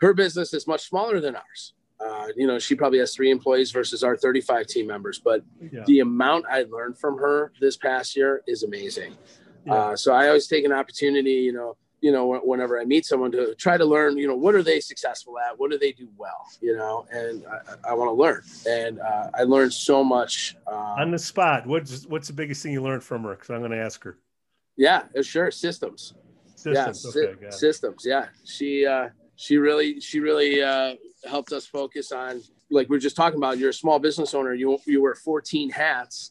her 0.00 0.12
business 0.12 0.52
is 0.52 0.66
much 0.66 0.88
smaller 0.88 1.20
than 1.20 1.36
ours. 1.36 1.72
Uh, 1.98 2.28
you 2.36 2.46
know, 2.46 2.58
she 2.58 2.74
probably 2.74 2.98
has 2.98 3.14
three 3.14 3.30
employees 3.30 3.70
versus 3.70 4.02
our 4.02 4.16
35 4.16 4.66
team 4.66 4.86
members, 4.86 5.18
but 5.18 5.42
yeah. 5.72 5.82
the 5.86 6.00
amount 6.00 6.44
I 6.50 6.64
learned 6.64 6.98
from 6.98 7.16
her 7.18 7.52
this 7.58 7.76
past 7.76 8.14
year 8.16 8.42
is 8.46 8.62
amazing. 8.62 9.16
Yeah. 9.64 9.74
Uh, 9.74 9.96
so 9.96 10.12
I 10.12 10.26
always 10.28 10.46
take 10.46 10.64
an 10.64 10.72
opportunity, 10.72 11.32
you 11.32 11.52
know, 11.52 11.76
you 12.06 12.12
know, 12.12 12.36
whenever 12.44 12.80
I 12.80 12.84
meet 12.84 13.04
someone 13.04 13.32
to 13.32 13.52
try 13.56 13.76
to 13.76 13.84
learn, 13.84 14.16
you 14.16 14.28
know, 14.28 14.36
what 14.36 14.54
are 14.54 14.62
they 14.62 14.78
successful 14.78 15.40
at? 15.40 15.58
What 15.58 15.72
do 15.72 15.76
they 15.76 15.90
do 15.90 16.08
well? 16.16 16.46
You 16.60 16.76
know, 16.76 17.04
and 17.10 17.42
I, 17.50 17.90
I 17.90 17.94
want 17.94 18.10
to 18.10 18.12
learn. 18.12 18.42
And 18.64 19.00
uh, 19.00 19.30
I 19.34 19.42
learned 19.42 19.72
so 19.72 20.04
much 20.04 20.54
um, 20.68 20.76
on 20.76 21.10
the 21.10 21.18
spot. 21.18 21.66
What's 21.66 22.06
what's 22.06 22.28
the 22.28 22.32
biggest 22.32 22.62
thing 22.62 22.70
you 22.70 22.80
learned 22.80 23.02
from 23.02 23.24
her? 23.24 23.30
Because 23.30 23.50
I'm 23.50 23.58
going 23.58 23.72
to 23.72 23.80
ask 23.80 24.04
her. 24.04 24.18
Yeah, 24.76 25.02
sure. 25.20 25.50
Systems. 25.50 26.14
Systems. 26.54 27.04
Yeah, 27.16 27.22
okay, 27.22 27.50
systems. 27.50 28.04
Yeah, 28.06 28.26
she 28.44 28.86
uh, 28.86 29.08
she 29.34 29.56
really 29.56 29.98
she 29.98 30.20
really 30.20 30.62
uh, 30.62 30.94
helped 31.28 31.50
us 31.50 31.66
focus 31.66 32.12
on 32.12 32.40
like 32.70 32.88
we 32.88 32.96
are 32.96 33.00
just 33.00 33.16
talking 33.16 33.38
about. 33.38 33.58
You're 33.58 33.70
a 33.70 33.74
small 33.74 33.98
business 33.98 34.32
owner. 34.32 34.54
You 34.54 34.78
you 34.86 35.02
wear 35.02 35.16
14 35.16 35.70
hats. 35.70 36.30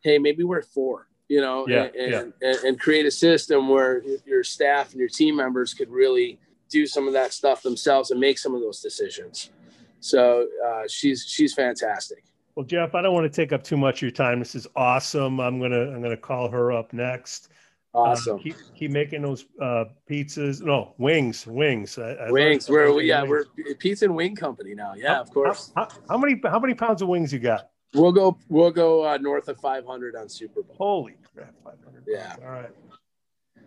Hey, 0.00 0.18
maybe 0.18 0.42
wear 0.42 0.62
four. 0.62 1.06
You 1.32 1.40
know, 1.40 1.66
yeah, 1.66 1.88
and, 1.98 2.12
yeah. 2.12 2.48
And, 2.50 2.58
and 2.64 2.78
create 2.78 3.06
a 3.06 3.10
system 3.10 3.66
where 3.66 4.02
your 4.26 4.44
staff 4.44 4.90
and 4.90 5.00
your 5.00 5.08
team 5.08 5.34
members 5.34 5.72
could 5.72 5.88
really 5.88 6.38
do 6.68 6.86
some 6.86 7.06
of 7.06 7.14
that 7.14 7.32
stuff 7.32 7.62
themselves 7.62 8.10
and 8.10 8.20
make 8.20 8.38
some 8.38 8.54
of 8.54 8.60
those 8.60 8.82
decisions. 8.82 9.48
So 10.00 10.46
uh, 10.62 10.82
she's 10.90 11.24
she's 11.26 11.54
fantastic. 11.54 12.22
Well, 12.54 12.66
Jeff, 12.66 12.94
I 12.94 13.00
don't 13.00 13.14
want 13.14 13.24
to 13.24 13.34
take 13.34 13.50
up 13.50 13.64
too 13.64 13.78
much 13.78 14.00
of 14.00 14.02
your 14.02 14.10
time. 14.10 14.40
This 14.40 14.54
is 14.54 14.66
awesome. 14.76 15.40
I'm 15.40 15.58
gonna 15.58 15.90
I'm 15.94 16.02
gonna 16.02 16.18
call 16.18 16.50
her 16.50 16.70
up 16.70 16.92
next. 16.92 17.48
Awesome. 17.94 18.36
Uh, 18.36 18.42
keep, 18.42 18.56
keep 18.76 18.90
making 18.90 19.22
those 19.22 19.46
uh, 19.58 19.84
pizzas. 20.06 20.60
No, 20.60 20.92
wings, 20.98 21.46
wings. 21.46 21.96
I, 21.96 22.10
I 22.10 22.30
wings. 22.30 22.68
We're 22.68 22.92
we, 22.92 23.08
yeah, 23.08 23.22
wings. 23.22 23.46
we're 23.56 23.74
pizza 23.76 24.04
and 24.04 24.14
wing 24.14 24.36
company 24.36 24.74
now. 24.74 24.92
Yeah, 24.94 25.14
how, 25.14 25.22
of 25.22 25.30
course. 25.30 25.72
How, 25.74 25.88
how, 25.88 25.98
how, 26.10 26.18
many 26.18 26.38
how 26.44 26.58
many 26.58 26.74
pounds 26.74 27.00
of 27.00 27.08
wings 27.08 27.32
you 27.32 27.38
got? 27.38 27.70
We'll 27.94 28.12
go 28.12 28.36
we'll 28.50 28.70
go 28.70 29.06
uh, 29.06 29.16
north 29.16 29.48
of 29.48 29.58
500 29.60 30.14
on 30.14 30.28
Super 30.28 30.62
Bowl. 30.62 30.76
Holy 30.76 31.16
crap, 31.34 31.54
500. 31.64 32.04
Yeah. 32.06 32.36
All 32.42 32.50
right. 32.52 32.70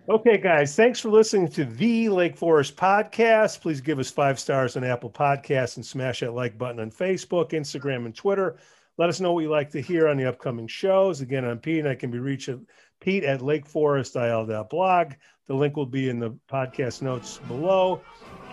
Okay, 0.08 0.38
guys, 0.38 0.76
thanks 0.76 1.00
for 1.00 1.10
listening 1.10 1.48
to 1.50 1.66
the 1.66 2.10
Lake 2.10 2.38
Forest 2.38 2.76
podcast. 2.76 3.62
Please 3.62 3.82
give 3.82 3.98
us 3.98 4.12
five 4.12 4.40
stars 4.40 4.78
on 4.78 4.84
Apple 4.84 5.10
Podcasts 5.10 5.78
and 5.78 5.86
smash 5.86 6.20
that 6.20 6.34
like 6.36 6.60
button 6.60 6.80
on 6.80 6.92
Facebook, 6.92 7.52
Instagram, 7.52 8.06
and 8.06 8.16
Twitter. 8.16 8.58
Let 9.00 9.10
us 9.10 9.20
know 9.20 9.34
what 9.34 9.42
you 9.42 9.50
like 9.50 9.72
to 9.72 9.82
hear 9.82 10.08
on 10.08 10.18
the 10.18 10.30
upcoming 10.30 10.68
shows. 10.68 11.22
Again, 11.22 11.44
I'm 11.44 11.58
Pete, 11.58 11.80
and 11.80 11.90
I 11.90 11.96
can 11.96 12.12
be 12.12 12.20
reached 12.20 12.50
at 12.50 12.60
Pete 13.00 13.24
at 13.24 13.40
lakeforestil.blog. 13.40 15.14
The 15.48 15.54
link 15.54 15.76
will 15.76 15.86
be 15.88 16.10
in 16.10 16.20
the 16.20 16.38
podcast 16.50 17.02
notes 17.02 17.40
below. 17.48 18.02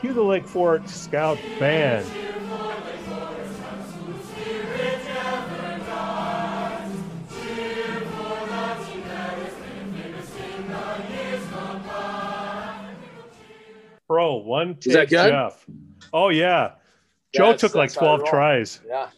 Cue 0.00 0.14
the 0.14 0.22
Lake 0.22 0.48
Forest 0.48 1.04
Scout 1.04 1.38
Band. 1.58 2.31
Pro 14.40 14.48
one 14.48 14.76
take, 14.76 15.08
Jeff. 15.08 15.66
Oh 16.12 16.28
yeah, 16.28 16.72
Joe 17.34 17.54
took 17.56 17.74
like 17.74 17.92
twelve 17.92 18.24
tries. 18.24 18.80
Yeah. 18.86 19.08